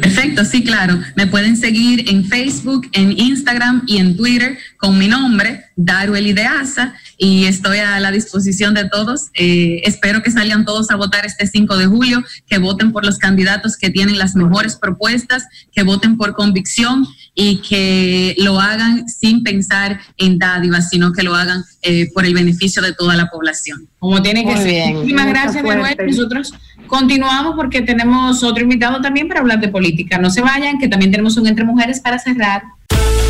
[0.00, 0.98] Perfecto, sí, claro.
[1.14, 6.94] Me pueden seguir en Facebook, en Instagram y en Twitter con mi nombre, Daruel Ideasa,
[7.16, 9.30] y estoy a la disposición de todos.
[9.34, 13.18] Eh, espero que salgan todos a votar este 5 de julio, que voten por los
[13.18, 19.42] candidatos que tienen las mejores propuestas, que voten por convicción y que lo hagan sin
[19.42, 23.88] pensar en dádivas, sino que lo hagan eh, por el beneficio de toda la población.
[23.98, 24.94] Como tiene que ser.
[24.94, 25.96] Muchísimas gracias, Manuel.
[26.06, 26.52] Nosotros
[26.86, 30.18] continuamos porque tenemos otro invitado también para hablar de política.
[30.18, 32.62] No se vayan, que también tenemos un Entre Mujeres para cerrar.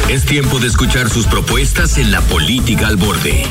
[0.09, 3.45] Es tiempo de escuchar sus propuestas en la política al borde.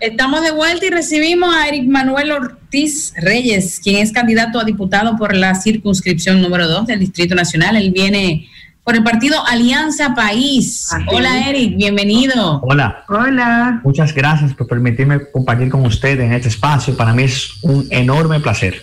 [0.00, 5.16] Estamos de vuelta y recibimos a Eric Manuel Ortiz Reyes, quien es candidato a diputado
[5.16, 7.76] por la circunscripción número 2 del Distrito Nacional.
[7.76, 8.48] Él viene
[8.84, 10.90] por el partido Alianza País.
[11.10, 12.60] Hola, Eric, bienvenido.
[12.62, 13.04] Hola.
[13.08, 13.80] Hola.
[13.82, 16.96] Muchas gracias por permitirme compartir con ustedes en este espacio.
[16.96, 18.82] Para mí es un enorme placer.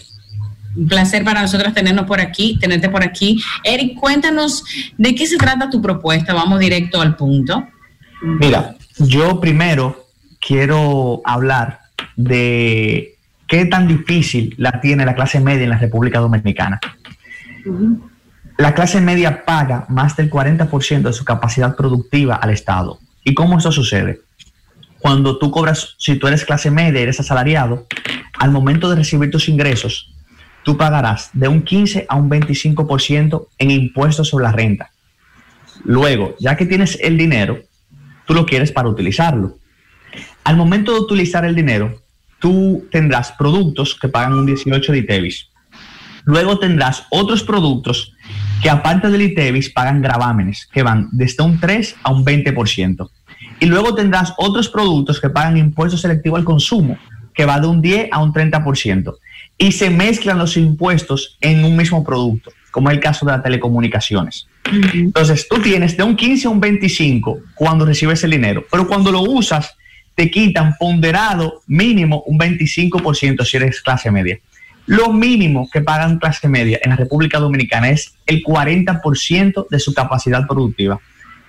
[0.76, 3.42] Un placer para nosotros tenernos por aquí, tenerte por aquí.
[3.64, 4.64] Eric, cuéntanos
[4.98, 6.34] de qué se trata tu propuesta.
[6.34, 7.68] Vamos directo al punto.
[8.22, 10.08] Mira, yo primero
[10.40, 11.80] quiero hablar
[12.16, 13.16] de
[13.48, 16.80] qué tan difícil la tiene la clase media en la República Dominicana.
[18.58, 23.00] La clase media paga más del 40% de su capacidad productiva al Estado.
[23.24, 24.22] ¿Y cómo eso sucede?
[25.00, 27.88] Cuando tú cobras, si tú eres clase media y eres asalariado,
[28.38, 30.14] al momento de recibir tus ingresos,
[30.64, 34.92] tú pagarás de un 15 a un 25% en impuestos sobre la renta.
[35.84, 37.60] Luego, ya que tienes el dinero,
[38.26, 39.58] tú lo quieres para utilizarlo.
[40.44, 42.02] Al momento de utilizar el dinero,
[42.40, 45.50] tú tendrás productos que pagan un 18 de ITEVIS.
[46.26, 48.14] Luego tendrás otros productos
[48.62, 53.10] que aparte del ITEVIS pagan gravámenes, que van desde un 3 a un 20%.
[53.60, 56.98] Y luego tendrás otros productos que pagan impuesto selectivo al consumo,
[57.34, 59.16] que va de un 10 a un 30%.
[59.62, 63.44] Y se mezclan los impuestos en un mismo producto, como es el caso de las
[63.44, 64.48] telecomunicaciones.
[64.92, 69.12] Entonces, tú tienes de un 15 a un 25 cuando recibes el dinero, pero cuando
[69.12, 69.76] lo usas,
[70.16, 74.40] te quitan ponderado mínimo un 25% si eres clase media.
[74.88, 79.94] Lo mínimo que pagan clase media en la República Dominicana es el 40% de su
[79.94, 81.00] capacidad productiva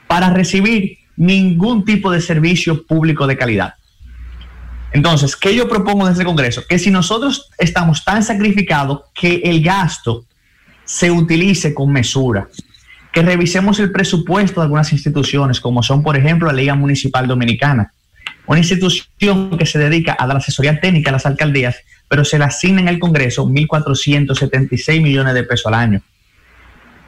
[0.07, 3.75] para recibir ningún tipo de servicio público de calidad.
[4.93, 6.65] Entonces, ¿qué yo propongo desde el Congreso?
[6.69, 10.27] Que si nosotros estamos tan sacrificados que el gasto
[10.85, 12.49] se utilice con mesura,
[13.13, 17.93] que revisemos el presupuesto de algunas instituciones, como son, por ejemplo, la Liga Municipal Dominicana,
[18.47, 21.77] una institución que se dedica a dar asesoría técnica a las alcaldías,
[22.09, 26.03] pero se le asigna en el Congreso 1.476 millones de pesos al año.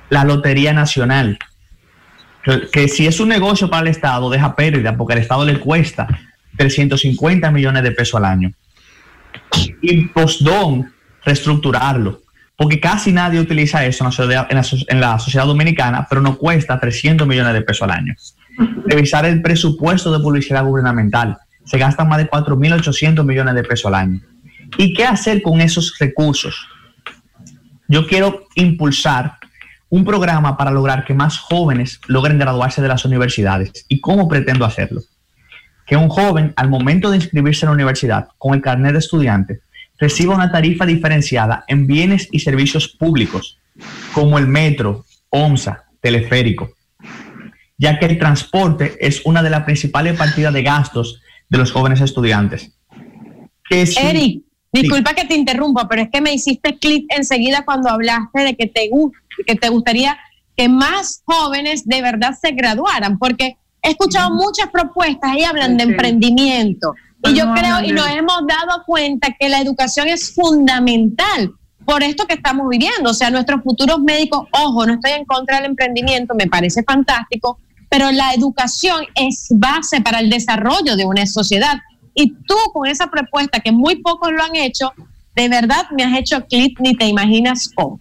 [0.08, 1.38] La Lotería Nacional,
[2.72, 6.06] que, si es un negocio para el Estado, deja pérdida, porque al Estado le cuesta
[6.56, 8.52] 350 millones de pesos al año.
[9.82, 10.92] Y postdon,
[11.24, 12.22] reestructurarlo,
[12.56, 16.20] porque casi nadie utiliza eso en la, sociedad, en, la, en la sociedad dominicana, pero
[16.20, 18.14] no cuesta 300 millones de pesos al año.
[18.86, 23.94] Revisar el presupuesto de publicidad gubernamental, se gastan más de 4.800 millones de pesos al
[23.94, 24.20] año.
[24.76, 26.68] ¿Y qué hacer con esos recursos?
[27.88, 29.38] Yo quiero impulsar
[29.88, 33.84] un programa para lograr que más jóvenes logren graduarse de las universidades.
[33.88, 35.02] ¿Y cómo pretendo hacerlo?
[35.86, 39.60] Que un joven, al momento de inscribirse en la universidad con el carnet de estudiante,
[39.98, 43.58] reciba una tarifa diferenciada en bienes y servicios públicos,
[44.12, 46.70] como el metro, OMSA, teleférico,
[47.78, 52.00] ya que el transporte es una de las principales partidas de gastos de los jóvenes
[52.00, 52.72] estudiantes.
[53.68, 57.88] Que si- Eric, disculpa que te interrumpa, pero es que me hiciste clic enseguida cuando
[57.90, 58.90] hablaste de que te,
[59.46, 60.16] que te gustaría
[60.56, 65.84] que más jóvenes de verdad se graduaran, porque he escuchado muchas propuestas y hablan de
[65.84, 66.94] emprendimiento.
[67.22, 71.52] Y yo creo y nos hemos dado cuenta que la educación es fundamental
[71.84, 73.10] por esto que estamos viviendo.
[73.10, 77.58] O sea, nuestros futuros médicos, ojo, no estoy en contra del emprendimiento, me parece fantástico,
[77.90, 81.76] pero la educación es base para el desarrollo de una sociedad.
[82.14, 84.92] Y tú con esa propuesta, que muy pocos lo han hecho,
[85.36, 87.98] de verdad me has hecho clic, ni te imaginas cómo.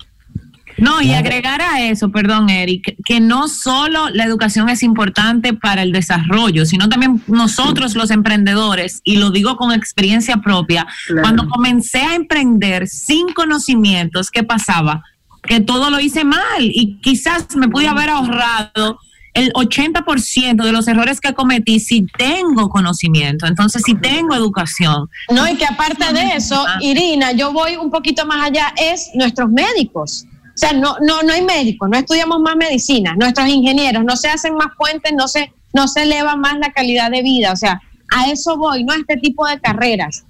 [0.78, 5.84] No, y agregar a eso, perdón, Eric, que no solo la educación es importante para
[5.84, 10.88] el desarrollo, sino también nosotros los emprendedores, y lo digo con experiencia propia,
[11.21, 15.03] cuando comencé a emprender sin conocimientos, ¿qué pasaba?
[15.43, 18.99] Que todo lo hice mal y quizás me pude haber ahorrado
[19.34, 25.09] el 80% de los errores que cometí si tengo conocimiento, entonces si tengo educación.
[25.32, 29.49] No, y que aparte de eso, Irina, yo voy un poquito más allá, es nuestros
[29.49, 30.26] médicos.
[30.64, 34.30] O sea, no, no, no hay médicos, no estudiamos más medicina, nuestros ingenieros, no se
[34.30, 37.51] hacen más puentes, no se, no se eleva más la calidad de vida.
[37.51, 37.82] O sea,
[38.16, 40.24] a eso voy, no a este tipo de carreras.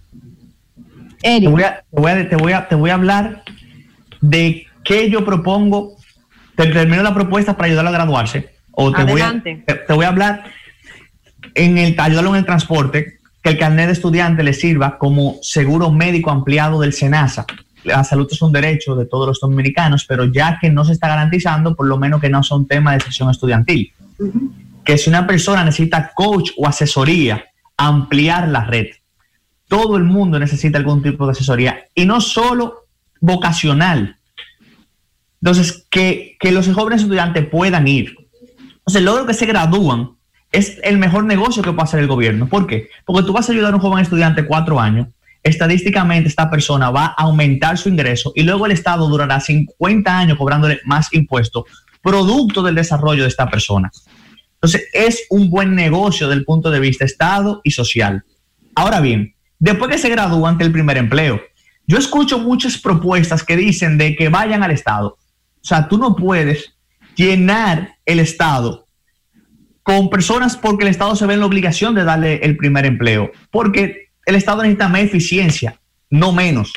[1.21, 3.43] Te voy, a, te, voy a, te, voy a, te voy a hablar
[4.21, 5.97] de qué yo propongo.
[6.55, 8.49] Te termino la propuesta para ayudarlo a graduarse.
[8.71, 10.45] O te voy, a, te voy a hablar
[11.53, 15.91] en el ayudarlo en el transporte, que el carnet de estudiante le sirva como seguro
[15.91, 17.45] médico ampliado del SENASA.
[17.83, 21.07] La salud es un derecho de todos los dominicanos, pero ya que no se está
[21.07, 23.91] garantizando, por lo menos que no sea un tema de sesión estudiantil.
[24.83, 27.45] Que si una persona necesita coach o asesoría,
[27.77, 28.87] ampliar la red.
[29.67, 32.85] Todo el mundo necesita algún tipo de asesoría y no solo
[33.19, 34.17] vocacional.
[35.41, 38.15] Entonces, que, que los jóvenes estudiantes puedan ir.
[38.77, 40.11] Entonces, luego que se gradúan,
[40.53, 42.47] es el mejor negocio que puede hacer el gobierno.
[42.47, 42.89] ¿Por qué?
[43.05, 45.07] Porque tú vas a ayudar a un joven estudiante cuatro años,
[45.43, 50.37] estadísticamente esta persona va a aumentar su ingreso y luego el Estado durará 50 años
[50.37, 51.65] cobrándole más impuestos,
[52.01, 53.91] producto del desarrollo de esta persona.
[54.55, 58.23] Entonces, es un buen negocio desde el punto de vista Estado y social.
[58.75, 61.41] Ahora bien, después que se gradúa ante el primer empleo,
[61.85, 65.17] yo escucho muchas propuestas que dicen de que vayan al Estado.
[65.61, 66.75] O sea, tú no puedes
[67.15, 68.87] llenar el Estado
[69.83, 73.31] con personas porque el Estado se ve en la obligación de darle el primer empleo,
[73.51, 76.73] porque el Estado necesita más eficiencia, no menos.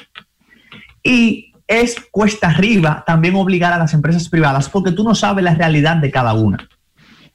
[1.02, 5.54] Y es cuesta arriba también obligar a las empresas privadas porque tú no sabes la
[5.54, 6.68] realidad de cada una.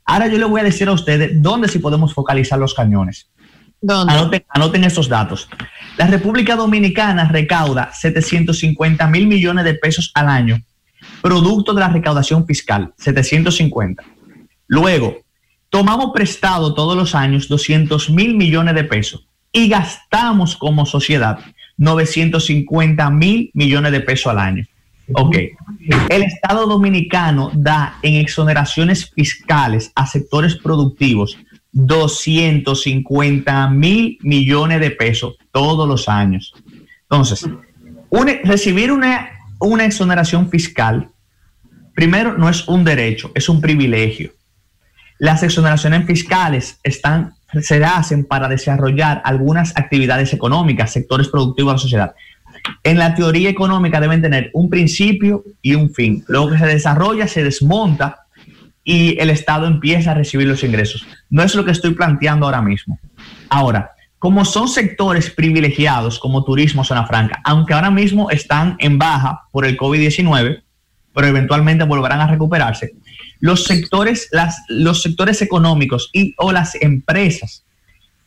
[0.05, 3.29] Ahora yo le voy a decir a ustedes dónde sí podemos focalizar los cañones.
[3.87, 5.49] Anoten, anoten estos datos.
[5.97, 10.61] La República Dominicana recauda 750 mil millones de pesos al año,
[11.21, 14.03] producto de la recaudación fiscal, 750.
[14.67, 15.21] Luego,
[15.69, 21.39] tomamos prestado todos los años 200 mil millones de pesos y gastamos como sociedad
[21.77, 24.65] 950 mil millones de pesos al año.
[25.13, 25.35] Ok.
[26.09, 31.37] El Estado Dominicano da en exoneraciones fiscales a sectores productivos
[31.73, 36.53] 250 mil millones de pesos todos los años.
[37.03, 37.47] Entonces,
[38.43, 39.29] recibir una,
[39.59, 41.09] una exoneración fiscal,
[41.93, 44.31] primero, no es un derecho, es un privilegio.
[45.17, 51.81] Las exoneraciones fiscales están, se hacen para desarrollar algunas actividades económicas, sectores productivos de la
[51.81, 52.15] sociedad.
[52.83, 56.23] En la teoría económica deben tener un principio y un fin.
[56.27, 58.21] Luego que se desarrolla, se desmonta
[58.83, 61.05] y el Estado empieza a recibir los ingresos.
[61.29, 62.99] No es lo que estoy planteando ahora mismo.
[63.49, 69.47] Ahora, como son sectores privilegiados como turismo, zona franca, aunque ahora mismo están en baja
[69.51, 70.61] por el COVID-19,
[71.13, 72.93] pero eventualmente volverán a recuperarse,
[73.41, 77.65] los sectores, las, los sectores económicos y o las empresas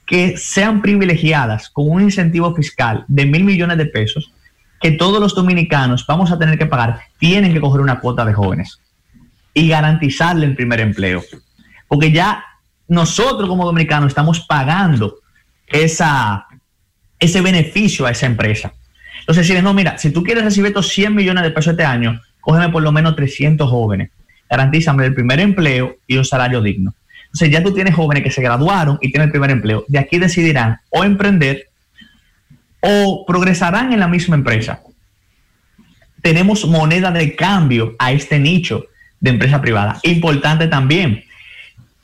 [0.07, 4.33] que sean privilegiadas con un incentivo fiscal de mil millones de pesos,
[4.81, 8.35] que todos los dominicanos vamos a tener que pagar, tienen que coger una cuota de
[8.35, 8.81] jóvenes
[9.55, 11.23] y garantizarle el primer empleo.
[11.89, 12.45] Porque ya
[12.89, 15.21] nosotros como dominicanos estamos pagando
[15.69, 16.47] esa,
[17.19, 18.75] ese beneficio a esa empresa.
[19.21, 22.21] Entonces, si no, mira, si tú quieres recibir estos 100 millones de pesos este año,
[22.41, 24.11] cógeme por lo menos 300 jóvenes,
[24.57, 26.95] garantízame el primer empleo y un salario digno.
[27.25, 29.85] Entonces, ya tú tienes jóvenes que se graduaron y tienen el primer empleo.
[29.89, 31.69] De aquí decidirán o emprender
[32.81, 34.81] o progresarán en la misma empresa.
[36.23, 38.85] Tenemos moneda de cambio a este nicho
[39.21, 39.99] de empresa privada.
[40.05, 41.25] Importante también,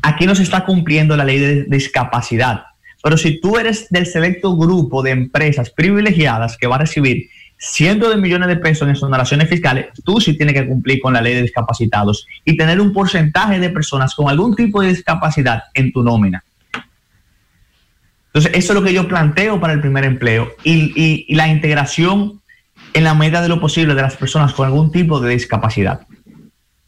[0.03, 2.65] aquí no se está cumpliendo la ley de discapacidad,
[3.03, 7.29] pero si tú eres del selecto grupo de empresas privilegiadas que va a recibir
[7.63, 11.21] cientos de millones de pesos en exoneraciones fiscales, tú sí tienes que cumplir con la
[11.21, 15.93] ley de discapacitados y tener un porcentaje de personas con algún tipo de discapacidad en
[15.93, 16.43] tu nómina.
[18.33, 21.49] Entonces, eso es lo que yo planteo para el primer empleo y, y- y la
[21.49, 22.41] integración
[22.95, 26.01] en la medida de lo posible de las personas con algún tipo de discapacidad.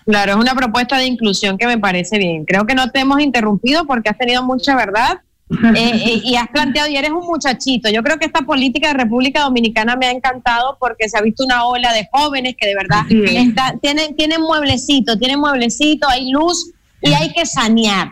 [0.06, 2.44] Claro, es una propuesta de inclusión que me parece bien.
[2.44, 5.20] Creo que no te hemos interrumpido porque has tenido mucha verdad
[5.50, 7.90] eh, eh, y has planteado, y eres un muchachito.
[7.90, 11.44] Yo creo que esta política de República Dominicana me ha encantado porque se ha visto
[11.44, 13.02] una ola de jóvenes que de verdad
[13.36, 16.72] está- tienen, tienen mueblecito, tienen mueblecito, hay luz
[17.02, 18.08] y hay que sanear.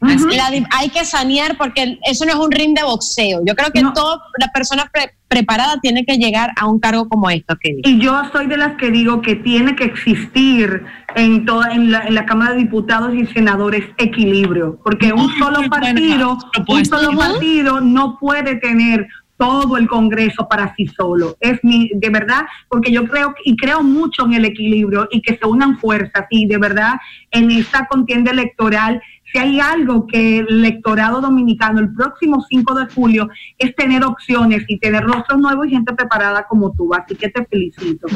[0.00, 3.40] La hay que sanear porque eso no es un ring de boxeo.
[3.44, 7.28] Yo creo que toda la persona pre- preparada tiene que llegar a un cargo como
[7.28, 7.54] esto.
[7.84, 10.84] Y yo soy de las que digo que tiene que existir
[11.14, 15.60] en toda en la, en la Cámara de Diputados y Senadores equilibrio, porque un solo
[15.68, 16.38] partido,
[16.68, 21.36] un solo partido no puede tener todo el Congreso para sí solo.
[21.40, 25.38] Es mi, de verdad, porque yo creo y creo mucho en el equilibrio y que
[25.38, 26.94] se unan fuerzas y de verdad
[27.30, 29.00] en esta contienda electoral
[29.32, 33.28] si hay algo que el electorado dominicano el próximo 5 de julio
[33.58, 36.92] es tener opciones y tener rostros nuevos y gente preparada como tú.
[36.94, 38.08] Así que te felicito.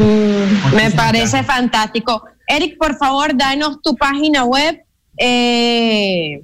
[0.75, 2.25] Me parece fantástico.
[2.47, 4.81] Eric, por favor, danos tu página web.
[5.17, 6.43] eh,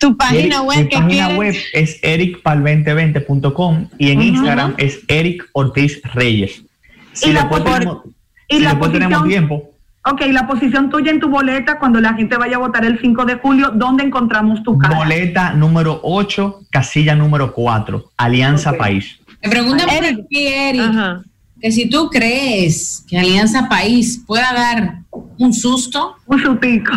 [0.00, 1.38] tu página Eric- web mi que página quieres.
[1.38, 4.22] web es ericpal2020.com y en.
[4.22, 6.62] Instagram es Eric Ortiz Reyes.
[7.12, 8.02] Si Y la después por- tenemos,
[8.48, 9.70] y si la después tenemos posición- tiempo,
[10.06, 13.24] Ok, la posición tuya en tu boleta cuando la gente vaya a votar el 5
[13.24, 14.98] de julio, ¿dónde encontramos tu cara?
[14.98, 19.18] boleta número 8, casilla número 4, Alianza País.
[19.42, 20.92] Me preguntan por aquí, Eric,
[21.58, 24.98] que si tú crees que Alianza País pueda dar
[25.38, 26.16] un susto.
[26.26, 26.92] Un sustico.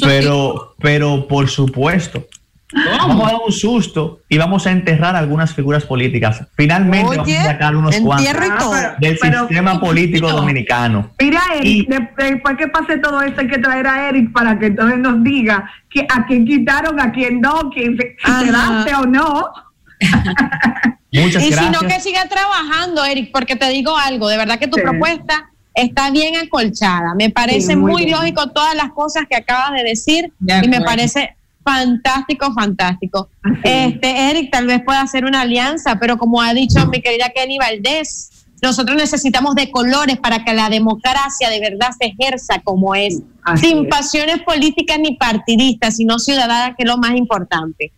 [0.00, 2.26] Pero, pero por supuesto,
[2.72, 6.42] vamos a dar un susto y vamos a enterrar algunas figuras políticas.
[6.56, 8.74] Finalmente vamos Oye, a sacar unos cuantos todo.
[8.98, 11.10] del Pero- sistema político dominicano.
[11.20, 14.66] Mira, Eric, de- después que pase todo esto, hay que traer a Eric para que
[14.66, 19.06] entonces nos diga que a quién quitaron, a quién no, quién se, si quedaste o
[19.06, 19.48] no.
[21.12, 21.82] Muchas y si gracias.
[21.82, 24.82] no, que siga trabajando, Eric, porque te digo algo, de verdad que tu Sí.
[24.82, 27.14] propuesta está bien acolchada.
[27.16, 30.80] Me parece Sí, muy lógico todas las cosas que acabas de decir De y me
[30.82, 31.36] parece
[31.66, 33.28] fantástico, fantástico.
[33.64, 37.58] Este, Eric, tal vez pueda hacer una alianza, pero como ha dicho mi querida Kenny
[37.58, 38.30] Valdés,
[38.62, 43.66] nosotros necesitamos de colores para que la democracia de verdad se ejerza como es, Así
[43.66, 43.88] sin es.
[43.90, 47.92] pasiones políticas ni partidistas, sino ciudadanas, que es lo más importante.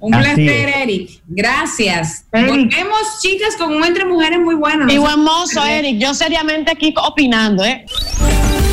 [0.00, 0.76] Un Así placer, es.
[0.76, 1.10] Eric.
[1.26, 2.24] Gracias.
[2.32, 2.48] Eric.
[2.50, 4.86] Volvemos, chicas, con un entre mujeres muy bueno.
[4.88, 5.98] Y No buen sé- mozo, Eric.
[5.98, 7.84] Yo seriamente aquí opinando, ¿eh?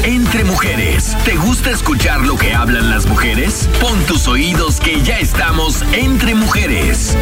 [0.03, 3.67] Entre mujeres, ¿te gusta escuchar lo que hablan las mujeres?
[3.81, 7.17] Pon tus oídos que ya estamos entre mujeres.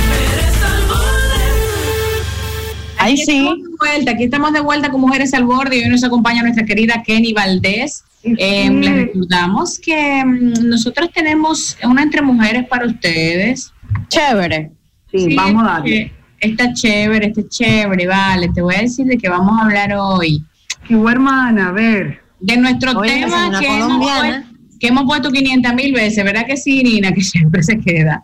[2.97, 5.89] Ahí Aquí estamos de vuelta, aquí estamos de vuelta con Mujeres al Borde y hoy
[5.89, 8.04] nos acompaña nuestra querida Kenny Valdés.
[8.24, 8.74] Eh, Sí.
[8.80, 13.72] les recordamos que mm, nosotros tenemos una entre mujeres para ustedes.
[14.14, 14.72] Chévere.
[15.11, 16.11] Sí, vamos a darle.
[16.39, 18.49] Está chévere, está chévere, vale.
[18.53, 20.43] Te voy a decir de qué vamos a hablar hoy.
[20.88, 22.22] Qué buena hermana, a ver.
[22.39, 24.47] De nuestro tema que hemos, puesto,
[24.80, 27.11] que hemos puesto 500 mil veces, ¿verdad que sí, Nina?
[27.14, 28.22] Que siempre se queda.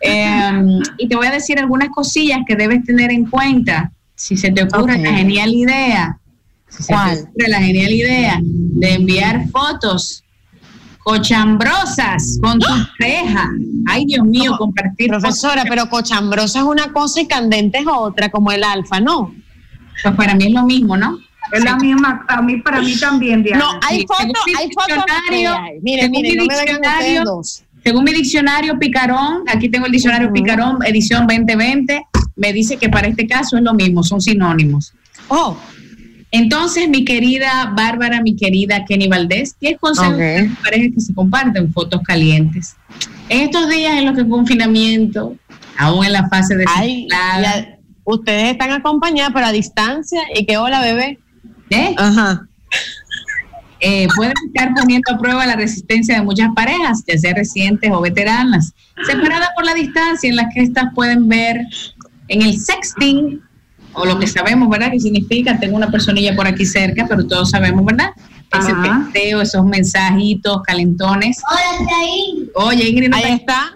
[0.00, 0.50] Eh,
[0.98, 4.64] y te voy a decir algunas cosillas que debes tener en cuenta si se te
[4.64, 5.02] ocurre Ok.
[5.02, 6.18] la genial idea.
[6.68, 7.18] Si se te ¿Cuál?
[7.18, 10.23] ocurre la genial idea de enviar fotos
[11.04, 12.66] cochambrosas con tu
[12.98, 13.50] pareja.
[13.86, 18.50] Ay, Dios mío, compartir Profesora, pero cochambrosa es una cosa y candente es otra, como
[18.50, 19.34] el alfa, ¿no?
[20.02, 21.18] Pues para mí es lo mismo, ¿no?
[21.52, 23.62] Es la misma, a mí, para mí también, Diana.
[23.64, 24.86] No, hay Sí, fotos, según mi hay fotos.
[25.06, 27.62] diccionario, Ay, ay, Miren, según miren, mi no me diccionario, dos.
[27.84, 30.32] Según mi diccionario Picarón, aquí tengo el diccionario.
[30.32, 34.94] Picarón, edición 2020, me dice que para este caso es lo mismo, son sinónimos.
[35.28, 35.56] Oh,
[36.36, 40.18] Entonces, mi querida Bárbara, mi querida Kenny Valdés, 10 consejos Ok.
[40.18, 42.74] para las parejas que se comparten fotos calientes.
[43.28, 45.36] En estos días en los que confinamiento,
[45.78, 50.20] aún en la fase de ay, ya- ustedes están acompañadas, pero a distancia.
[50.34, 51.18] ¿Y qué hola, bebé?
[51.70, 51.94] ¿eh?
[51.96, 52.46] Ajá.
[53.80, 58.00] eh, pueden estar poniendo a prueba la resistencia de muchas parejas, ya sea recientes o
[58.00, 58.72] veteranas,
[59.06, 61.60] separadas por la distancia en las que estas pueden ver
[62.28, 63.40] en el sexting,
[63.94, 64.90] o lo que sabemos, ¿verdad?
[64.92, 68.10] Que significa, tengo una personilla por aquí cerca, pero todos sabemos, ¿verdad?
[68.58, 69.02] Ese Ajá.
[69.12, 71.38] texteo, esos mensajitos calentones.
[72.54, 73.72] Oye, Ingrid, no Ahí está.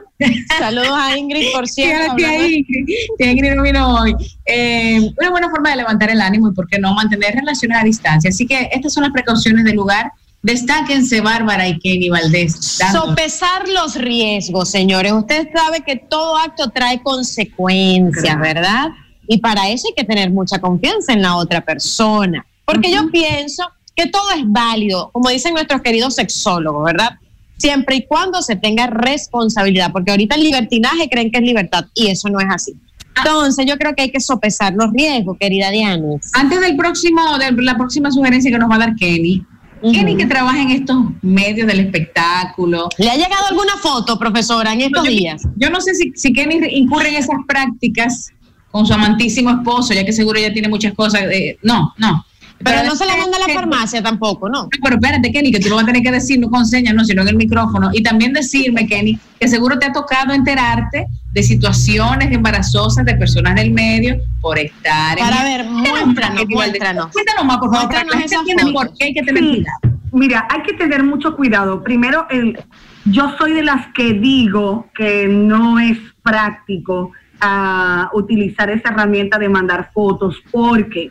[0.58, 2.14] Saludos a Ingrid, por cierto.
[2.16, 4.14] De- Ingrid, tía Ingrid no vino hoy.
[4.46, 7.84] Eh, una buena forma de levantar el ánimo y, ¿por qué no?, mantener relaciones a
[7.84, 8.30] distancia.
[8.30, 10.10] Así que estas son las precauciones del lugar.
[10.42, 12.78] Destáquense Bárbara y Kenny Valdés.
[12.78, 15.12] dando- Sopesar los riesgos, señores.
[15.12, 18.88] Usted sabe que todo acto trae consecuencias, ¿verdad?
[19.28, 22.44] Y para eso hay que tener mucha confianza en la otra persona.
[22.64, 23.62] Porque yo pienso
[23.94, 27.18] que todo es válido, como dicen nuestros queridos sexólogos, ¿verdad?
[27.58, 32.08] Siempre y cuando se tenga responsabilidad, porque ahorita el libertinaje creen que es libertad y
[32.08, 32.74] eso no es así.
[33.16, 36.06] Entonces yo creo que hay que sopesar los riesgos, querida Diana.
[36.34, 39.44] Antes del próximo, de la próxima sugerencia que nos va a dar Kenny,
[39.82, 42.88] Kenny que trabaja en estos medios del espectáculo.
[42.98, 45.42] ¿Le ha llegado alguna foto, profesora, en estos yo, días?
[45.56, 48.32] Yo no sé si, si Kenny incurre en esas prácticas
[48.70, 51.22] con su amantísimo esposo, ya que seguro ella tiene muchas cosas.
[51.22, 52.24] de- no, no.
[52.60, 54.68] Pero no se la manda a la farmacia tampoco, ¿no?
[54.82, 57.04] Pero espérate, Kenny, que tú lo vas a tener que decir no con señas, no,
[57.04, 57.90] sino en el micrófono.
[57.92, 63.54] Y también decirme, Kenny, que seguro te ha tocado enterarte de situaciones embarazosas de personas
[63.54, 65.44] del medio por estar Para en...
[65.44, 67.06] ver, muéstranos, muéstranos.
[67.12, 69.48] Cuéntanos más, por favor, para que por qué hay que tener Sí.
[69.50, 69.98] cuidado.
[70.10, 71.84] Mira, hay que tener mucho cuidado.
[71.84, 72.58] Primero, el,
[73.04, 79.48] yo soy de las que digo que no es práctico ah, utilizar esa herramienta de
[79.48, 81.10] mandar fotos porque,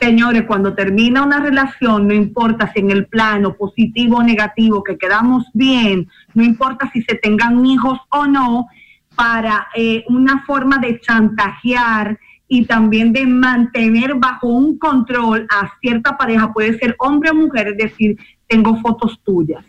[0.00, 4.98] señores, cuando termina una relación, no importa si en el plano positivo o negativo, que
[4.98, 8.68] quedamos bien, no importa si se tengan hijos o no,
[9.14, 12.18] para eh, una forma de chantajear
[12.48, 17.68] y también de mantener bajo un control a cierta pareja, puede ser hombre o mujer,
[17.68, 18.16] es decir,
[18.46, 19.64] tengo fotos tuyas.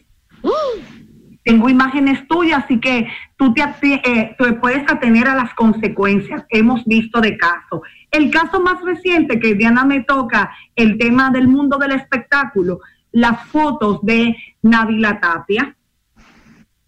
[1.44, 3.08] Tengo imágenes tuyas, así que
[3.38, 6.44] tú te, eh, te puedes atener a las consecuencias.
[6.50, 7.82] Hemos visto de caso.
[8.12, 12.80] El caso más reciente que Diana me toca, el tema del mundo del espectáculo,
[13.12, 15.76] las fotos de Navila Tapia.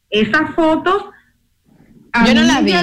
[0.10, 1.06] Esas fotos
[2.14, 2.74] a Yo no mí la me vi.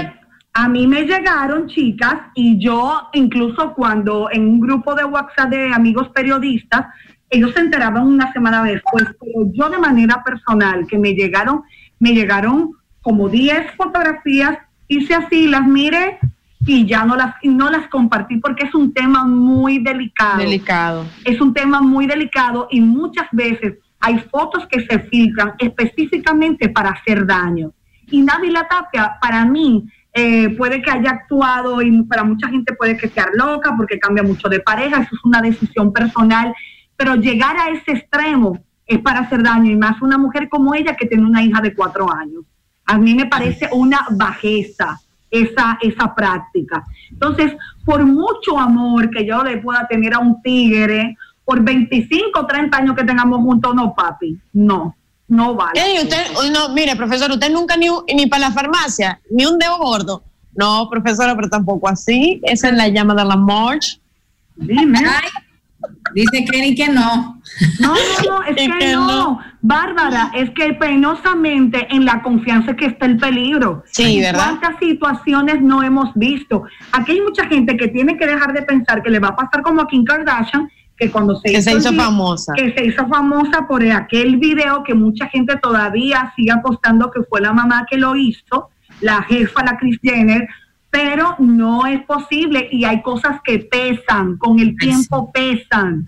[0.55, 5.73] A mí me llegaron chicas y yo incluso cuando en un grupo de WhatsApp de
[5.73, 6.89] amigos periodistas,
[7.33, 11.63] ellos se enteraban una semana después, pero yo de manera personal que me llegaron,
[11.99, 16.19] me llegaron como 10 fotografías, hice así, las miré
[16.67, 20.39] y ya no las, y no las compartí porque es un tema muy delicado.
[20.39, 21.07] Delicado.
[21.25, 26.91] Es un tema muy delicado y muchas veces hay fotos que se filtran específicamente para
[26.91, 27.73] hacer daño.
[28.09, 32.99] Y Navila Tapia, para mí, eh, puede que haya actuado y para mucha gente puede
[32.99, 36.55] que sea loca porque cambia mucho de pareja, eso es una decisión personal,
[37.03, 38.57] pero llegar a ese extremo
[38.87, 41.75] es para hacer daño y más una mujer como ella que tiene una hija de
[41.75, 42.45] cuatro años.
[42.85, 46.85] A mí me parece una bajeza esa, esa práctica.
[47.11, 47.55] Entonces,
[47.85, 52.79] por mucho amor que yo le pueda tener a un tigre, por 25 o 30
[52.79, 54.95] años que tengamos juntos, no, papi, no,
[55.27, 55.81] no vale.
[55.81, 59.77] Ey, usted, no, mire, profesor, usted nunca ni, ni para la farmacia, ni un dedo
[59.79, 60.23] gordo.
[60.55, 62.41] No, profesora, pero tampoco así.
[62.45, 64.01] Esa es la llama de la march.
[64.55, 65.01] Dime.
[66.15, 67.41] Dice Kenny que no.
[67.81, 67.95] No, no,
[68.29, 69.41] no, es que, no.
[69.61, 73.85] Bárbara, es que penosamente en la confianza que está el peligro.
[73.87, 74.59] Sí, ¿Y ¿verdad?
[74.61, 76.65] ¿Cuántas situaciones no hemos visto?
[76.93, 79.63] Aquí hay mucha gente que tiene que dejar de pensar que le va a pasar
[79.63, 82.53] como a Kim Kardashian, que cuando se, Que se el hizo famosa.
[82.55, 87.41] Que se hizo famosa por aquel video que mucha gente todavía sigue apostando que fue
[87.41, 90.47] la mamá que lo hizo, la jefa, la Kris Jenner,
[90.93, 96.07] pero no es posible y hay cosas que pesan, con el tiempo pesan.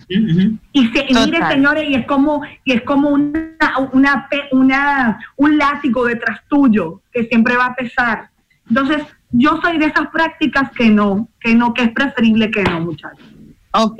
[0.72, 3.56] Y, se, y mire, señores, y es como, y es como una,
[3.92, 8.28] una, pe- una, un látigo detrás tuyo que siempre va a pesar.
[8.68, 12.80] Entonces, yo soy de esas prácticas que no, que no, que es preferible que no,
[12.80, 13.26] muchachos.
[13.72, 13.98] Ok.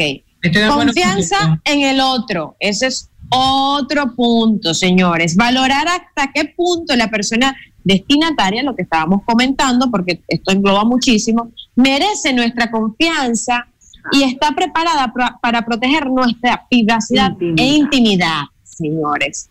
[0.69, 2.57] Confianza en el otro.
[2.61, 5.35] Ese es otro punto, señores.
[5.35, 11.51] Valorar hasta qué punto la persona destinataria, lo que estábamos comentando, porque esto engloba muchísimo,
[11.77, 13.67] merece nuestra confianza
[14.13, 19.51] y está preparada para proteger nuestra privacidad e intimidad, señores.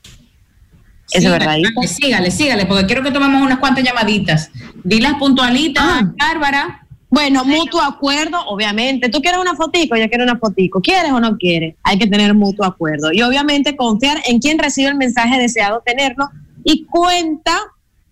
[1.11, 1.57] Eso es verdad.
[1.85, 4.49] Sígale, sígale, porque quiero que tomemos unas cuantas llamaditas.
[4.83, 6.79] Dilas puntualitas, Bárbara.
[7.09, 9.09] Bueno, mutuo acuerdo, obviamente.
[9.09, 10.81] Tú quieres una fotico, yo quiero una fotico.
[10.81, 11.75] ¿Quieres o no quieres?
[11.83, 13.13] Hay que tener mutuo acuerdo.
[13.13, 16.27] Y obviamente confiar en quien recibe el mensaje deseado tenerlo
[16.63, 17.55] y cuenta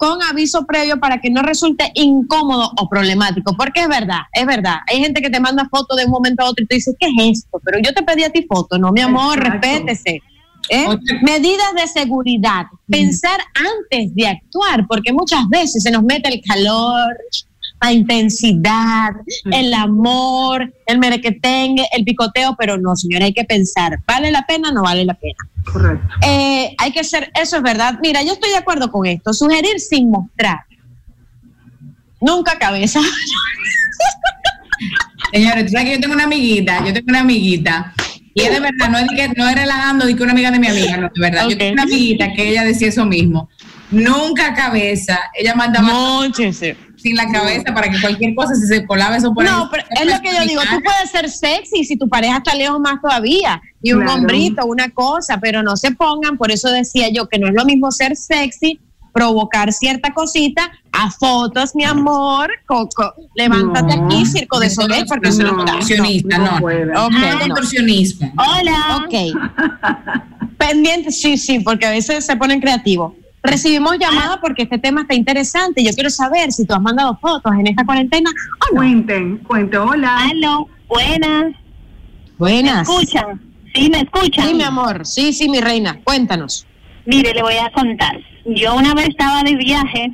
[0.02, 3.56] con aviso previo para que no resulte incómodo o problemático.
[3.56, 4.78] Porque es verdad, es verdad.
[4.88, 7.06] Hay gente que te manda fotos de un momento a otro y tú dices, ¿qué
[7.06, 7.62] es esto?
[7.64, 9.60] Pero yo te pedí a ti foto, no, mi amor, Exacto.
[9.62, 10.20] respétese.
[10.70, 10.88] ¿eh?
[11.22, 17.16] Medidas de seguridad, pensar antes de actuar, porque muchas veces se nos mete el calor,
[17.82, 19.12] la intensidad,
[19.52, 24.70] el amor, el merequetengue, el picoteo, pero no, señora, hay que pensar, ¿vale la pena
[24.70, 25.38] o no vale la pena?
[25.72, 26.08] Correcto.
[26.22, 27.98] Eh, hay que ser, eso es verdad.
[28.02, 30.60] Mira, yo estoy de acuerdo con esto, sugerir sin mostrar.
[32.20, 33.00] Nunca cabeza.
[35.34, 37.94] Señores, tú sabes que yo tengo una amiguita, yo tengo una amiguita.
[38.34, 40.52] Y es de verdad, no es, de que, no es relajando de que una amiga
[40.52, 41.50] de mi amiga, no, de verdad.
[41.50, 43.50] Yo tengo una amiguita que ella decía eso mismo.
[43.90, 45.20] Nunca cabeza.
[45.34, 45.92] Ella mandaba
[47.02, 49.84] sin la cabeza para que cualquier cosa, si se colaba eso por No, ahí, pero
[49.90, 53.02] es lo que yo digo, tú puedes ser sexy si tu pareja está lejos más
[53.02, 54.20] todavía, y un Claro.
[54.20, 57.66] hombrito, una cosa, pero no se pongan, por eso decía yo que no es lo
[57.66, 58.80] mismo ser sexy,
[59.14, 64.06] provocar cierta cosita, a fotos, mi amor, Coco, levántate No.
[64.06, 66.60] aquí, circo de Soleil, no, porque no, no, contorsionista, no.
[66.62, 67.40] No, no.
[67.40, 68.32] contorsionismo.
[68.38, 69.04] Hola.
[69.06, 69.14] Ok.
[70.58, 73.14] Pendiente, sí, sí, porque a veces se ponen creativos.
[73.44, 75.84] Recibimos llamada porque este tema está interesante.
[75.84, 78.78] Yo quiero saber si tú has mandado fotos en esta cuarentena o no.
[78.82, 80.30] Cuenten, cuenten, hola.
[80.30, 81.56] Aló, buenas.
[82.38, 82.88] Buenas.
[82.88, 83.42] ¿Me escuchan?
[83.74, 84.48] Sí, me escuchan.
[84.48, 85.06] Sí, mi amor.
[85.06, 86.00] Sí, sí, mi reina.
[86.04, 86.68] Cuéntanos.
[87.06, 88.20] Mire, le voy a contar.
[88.46, 90.12] Yo una vez estaba de viaje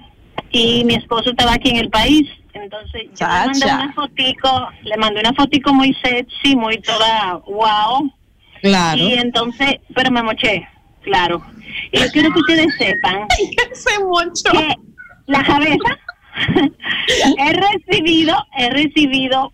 [0.51, 2.29] y mi esposo estaba aquí en el país.
[2.53, 8.11] Entonces yo le mandé una fotico, le mandé una fotico muy sexy, muy toda wow.
[8.61, 8.97] Claro.
[8.97, 10.67] Y entonces, pero me moché,
[11.03, 11.43] claro.
[11.91, 13.27] Y yo quiero que ustedes sepan
[14.51, 14.75] que
[15.27, 15.99] la cabeza
[17.37, 19.51] he recibido, he recibido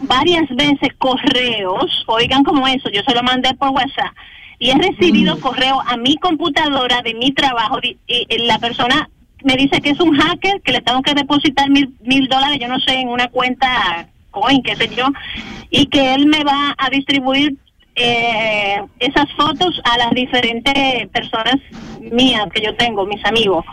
[0.00, 4.14] varias veces correos, oigan como eso, yo se lo mandé por WhatsApp,
[4.58, 9.08] y he recibido correo a mi computadora de mi trabajo, y, y la persona
[9.44, 12.68] me dice que es un hacker, que le tengo que depositar mil, mil dólares, yo
[12.68, 15.06] no sé, en una cuenta coin, qué sé yo,
[15.70, 17.56] y que él me va a distribuir
[18.00, 21.56] eh, esas fotos a las diferentes personas
[22.00, 23.64] mías que yo tengo, mis amigos.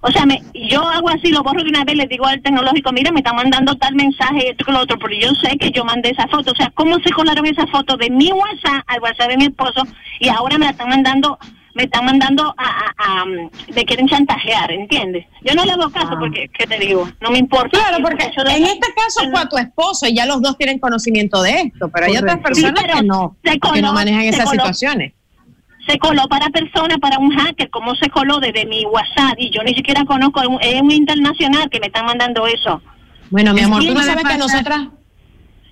[0.00, 2.92] O sea, me, yo hago así, lo borro de una vez, le digo al tecnológico,
[2.92, 5.84] mira, me está mandando tal mensaje, esto que lo otro, pero yo sé que yo
[5.84, 6.52] mandé esa foto.
[6.52, 9.82] O sea, ¿cómo se colaron esas fotos de mi WhatsApp al WhatsApp de mi esposo
[10.20, 11.38] y ahora me la están mandando,
[11.74, 15.26] me están mandando a, a, a- me quieren chantajear, ¿entiendes?
[15.42, 17.08] Yo no le hago caso porque, ¿qué te digo?
[17.20, 17.68] No me importa.
[17.78, 21.42] Claro, porque en este caso fue a tu esposo y ya los dos tienen conocimiento
[21.42, 24.22] de esto, pero hay otras personas Sí, pero que no, se que coló, no manejan
[24.22, 24.52] se esas coló.
[24.62, 25.12] situaciones.
[25.86, 29.34] se coló para persona, para un hacker, ¿cómo se coló desde mi WhatsApp?
[29.38, 32.80] Y yo ni siquiera conozco, es un- internacional que me están mandando eso.
[33.30, 34.64] Bueno, mi amor, tú no sabes que pasar.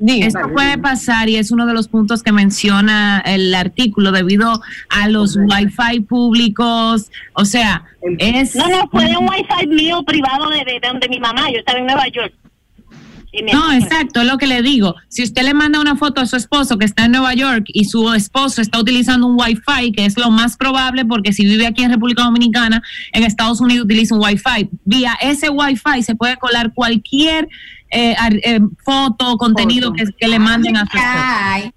[0.00, 5.08] Esto puede pasar y es uno de los puntos que menciona el artículo debido a
[5.08, 7.84] los wifi públicos, o sea,
[8.18, 8.56] es...
[8.56, 11.78] No, no, fue un wifi mío privado de, de, de donde mi mamá, yo estaba
[11.78, 12.34] en Nueva York.
[13.50, 14.94] No, exacto, es lo que le digo.
[15.08, 17.86] Si usted le manda una foto a su esposo que está en Nueva York y
[17.86, 21.82] su esposo está utilizando un Wi-Fi, que es lo más probable porque si vive aquí
[21.82, 22.82] en República Dominicana,
[23.12, 24.68] en Estados Unidos utiliza un Wi-Fi.
[24.84, 27.48] Vía ese Wi-Fi se puede colar cualquier
[27.92, 31.72] eh, eh, foto, contenido que, que le manden a su esposo.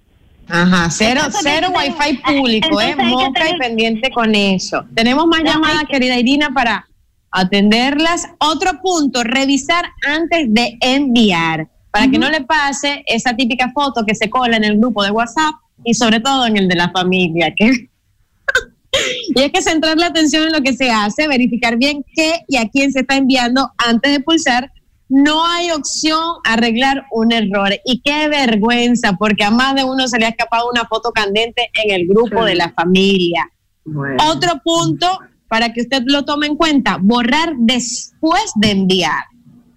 [0.48, 3.08] Ajá, cero, cero wifi público, entonces ¿eh?
[3.08, 4.84] Moca y pendiente con eso.
[4.94, 6.86] Tenemos más No, llamadas, que- querida Irina, para
[7.32, 8.28] atenderlas.
[8.38, 14.14] Otro punto, revisar antes de enviar, para que no le pase esa típica foto que
[14.14, 17.52] se cola en el grupo de WhatsApp y sobre todo en el de la familia,
[17.56, 17.66] que
[19.34, 22.56] y es que centrar la atención en lo que se hace, verificar bien qué y
[22.56, 24.70] a quién se está enviando antes de pulsar.
[25.08, 27.70] No hay opción a arreglar un error.
[27.84, 31.70] Y qué vergüenza, porque a más de uno se le ha escapado una foto candente
[31.74, 32.46] en el grupo Sí.
[32.46, 33.48] de la familia.
[33.84, 34.16] Bueno.
[34.30, 35.18] Otro punto
[35.48, 39.24] para que usted lo tome en cuenta, borrar después de enviar.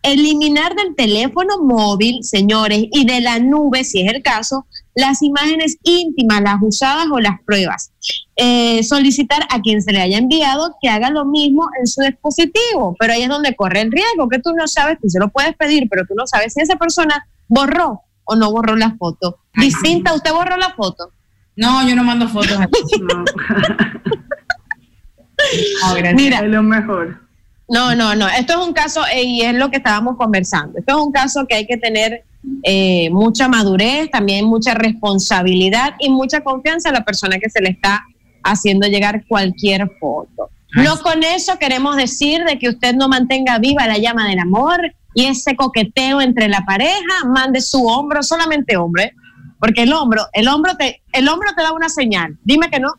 [0.01, 4.65] Eliminar del teléfono móvil, señores, y de la nube, si es el caso,
[4.95, 7.91] las imágenes íntimas, las usadas o las pruebas.
[8.41, 12.95] Eh, solicitar a quien se le haya enviado que haga lo mismo en su dispositivo,
[12.97, 15.57] pero ahí es donde corre el riesgo, que tú no sabes, tú se lo puedes
[15.57, 19.39] pedir, pero tú no sabes si esa persona borró o no borró la foto.
[19.55, 21.11] Distinta, ¿usted borró la foto?
[21.57, 22.57] No, yo no mando fotos.
[26.15, 27.19] Mira, Es lo mejor.
[27.67, 28.29] No, no, no.
[28.29, 30.79] Esto es un caso, eh, y es lo que estábamos conversando.
[30.79, 32.23] Esto es un caso que hay que tener
[32.63, 37.71] eh, mucha madurez, también mucha responsabilidad y mucha confianza a la persona que se le
[37.71, 38.05] está
[38.43, 40.49] haciendo llegar cualquier foto.
[40.75, 44.93] No con eso queremos decir de que usted no mantenga viva la llama del amor
[45.15, 49.13] y ese coqueteo entre la pareja, mande su hombro, solamente hombre,
[49.59, 52.37] porque el hombro, el hombro te, el hombro te da una señal.
[52.43, 52.93] Dime que no.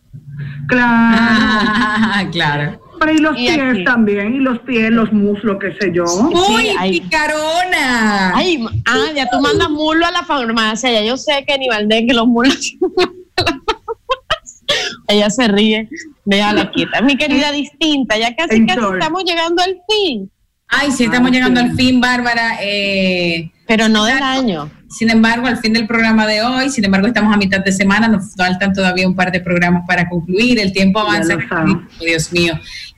[0.68, 2.30] Claro.
[2.32, 2.80] claro.
[3.00, 3.84] Pero y los Y pies aquí.
[3.84, 6.04] también, y los pies, los muslos, qué sé yo.
[6.04, 6.68] ¡Uy,
[7.00, 8.34] picarona!
[8.34, 12.04] Ay, ah, ya tú mandas mulo a la farmacia, ya yo sé que ni Valdés
[12.06, 12.76] que los mulos.
[15.10, 15.88] Ella se ríe,
[16.24, 17.00] déjala quieta.
[17.02, 18.98] Mi querida distinta, ya casi casi Enjoy.
[18.98, 20.30] estamos llegando al fin.
[20.68, 21.66] Ay, sí, estamos Ah, llegando sí.
[21.68, 22.58] al fin, Bárbara.
[22.62, 24.70] Eh, Pero no del año.
[24.88, 28.08] Sin embargo, al fin del programa de hoy, sin embargo, estamos a mitad de semana,
[28.08, 31.36] nos faltan todavía un par de programas para concluir, el tiempo avanza.
[31.48, 31.76] sabe.
[32.00, 32.54] Dios mío,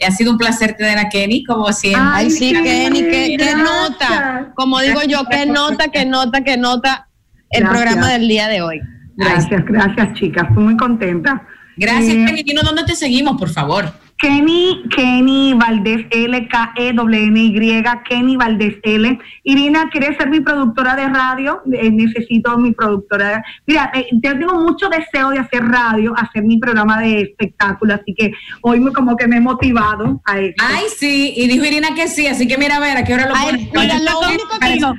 [0.06, 2.00] ha sido un placer tener a Kenny, como siempre.
[2.02, 3.58] Ay, sí, Kenny, qué, qué gracias.
[3.58, 4.52] nota.
[4.54, 7.08] Como digo yo, qué nota, qué nota, qué nota
[7.50, 7.82] el Gracias.
[7.82, 8.80] programa del día de hoy.
[9.16, 10.46] Gracias, gracias, chicas.
[10.48, 11.46] Estoy muy contenta.
[11.76, 12.42] Gracias, Eh, Kenny.
[12.42, 13.92] Dinos dónde te seguimos, por favor.
[14.18, 19.18] Kenny, Kenny Valdés L, E K-E-W-N-Y, Kenny Valdés L.
[19.42, 21.60] Irina, ¿quieres ser mi productora de radio?
[21.72, 23.44] Eh, necesito mi productora.
[23.66, 28.14] Mira, eh, yo tengo mucho deseo de hacer radio, hacer mi programa de espectáculo, así
[28.16, 28.30] que
[28.60, 30.54] hoy me, como que me he motivado a eso.
[30.60, 33.26] Ay, sí, y dijo Irina que sí, así que mira a ver a qué hora
[33.26, 33.72] lo Ay, pones.
[33.72, 34.94] mira, lo único que digo-.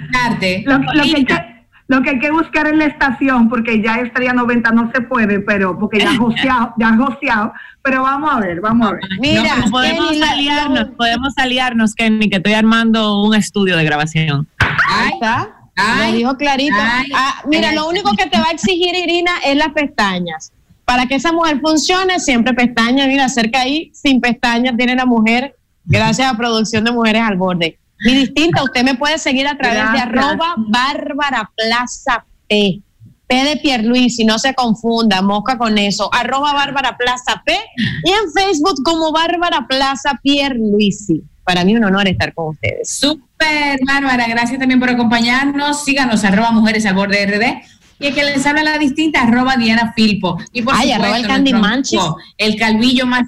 [0.66, 1.53] Lo, lo que hay que,
[1.94, 5.40] lo que hay que buscar en la estación, porque ya estaría 90 no se puede,
[5.40, 7.54] pero porque ya joseado, ya joseado,
[7.84, 9.02] pero vamos a ver, vamos a ver.
[9.20, 13.84] Mira, No, podemos Kenny, la- aliarnos, podemos aliarnos, Kenny, que estoy armando un estudio de
[13.84, 14.48] grabación.
[14.90, 15.50] Ahí está.
[15.76, 16.76] Ay, lo dijo clarito.
[16.80, 20.52] ay, Ah, mira, ay, lo único que te va a exigir Irina es las pestañas.
[20.86, 25.56] para que esa mujer funcione, siempre pestañas, mira, cerca ahí, sin pestañas, tiene la mujer,
[25.86, 27.80] gracias a Producción de Mujeres al Borde.
[28.04, 32.82] Mi distinta, usted me puede seguir a través de arroba Bárbara Plaza P.
[33.28, 36.14] P de Pierluisi, no se confunda, mosca con eso.
[36.14, 37.58] Arroba Bárbara Plaza P
[38.04, 41.24] y en Facebook como Bárbara Plaza Pierluisi.
[41.44, 42.90] Para mí un honor estar con ustedes.
[42.90, 45.84] Súper, Bárbara, gracias también por acompañarnos.
[45.84, 47.64] Síganos, arroba mujeres al borde RD.
[48.00, 50.38] Y el que les habla la distinta, arroba Diana Filpo.
[50.52, 53.28] Y por Ay, supuesto, arroba el Candy amigo, El calvillo más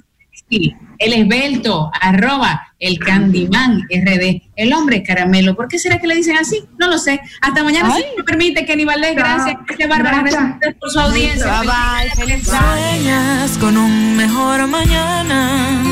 [0.98, 5.54] el esbelto, arroba el Candyman RD, el hombre caramelo.
[5.56, 6.64] ¿Por qué será que le dicen así?
[6.78, 7.20] No lo sé.
[7.40, 9.14] Hasta mañana, si me permite, Kenny Valdés.
[9.14, 9.56] Gracias.
[9.66, 10.22] Gracias, Bárbara.
[10.22, 11.60] Gracias por su audiencia.
[11.60, 12.10] Bye, bye.
[12.16, 15.82] Feliz Sueñas con un mejor mañana,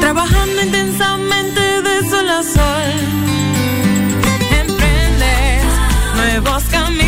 [0.00, 2.92] trabajando intensamente de sol a sol.
[4.50, 5.64] Emprendes
[6.14, 7.07] nuevos caminos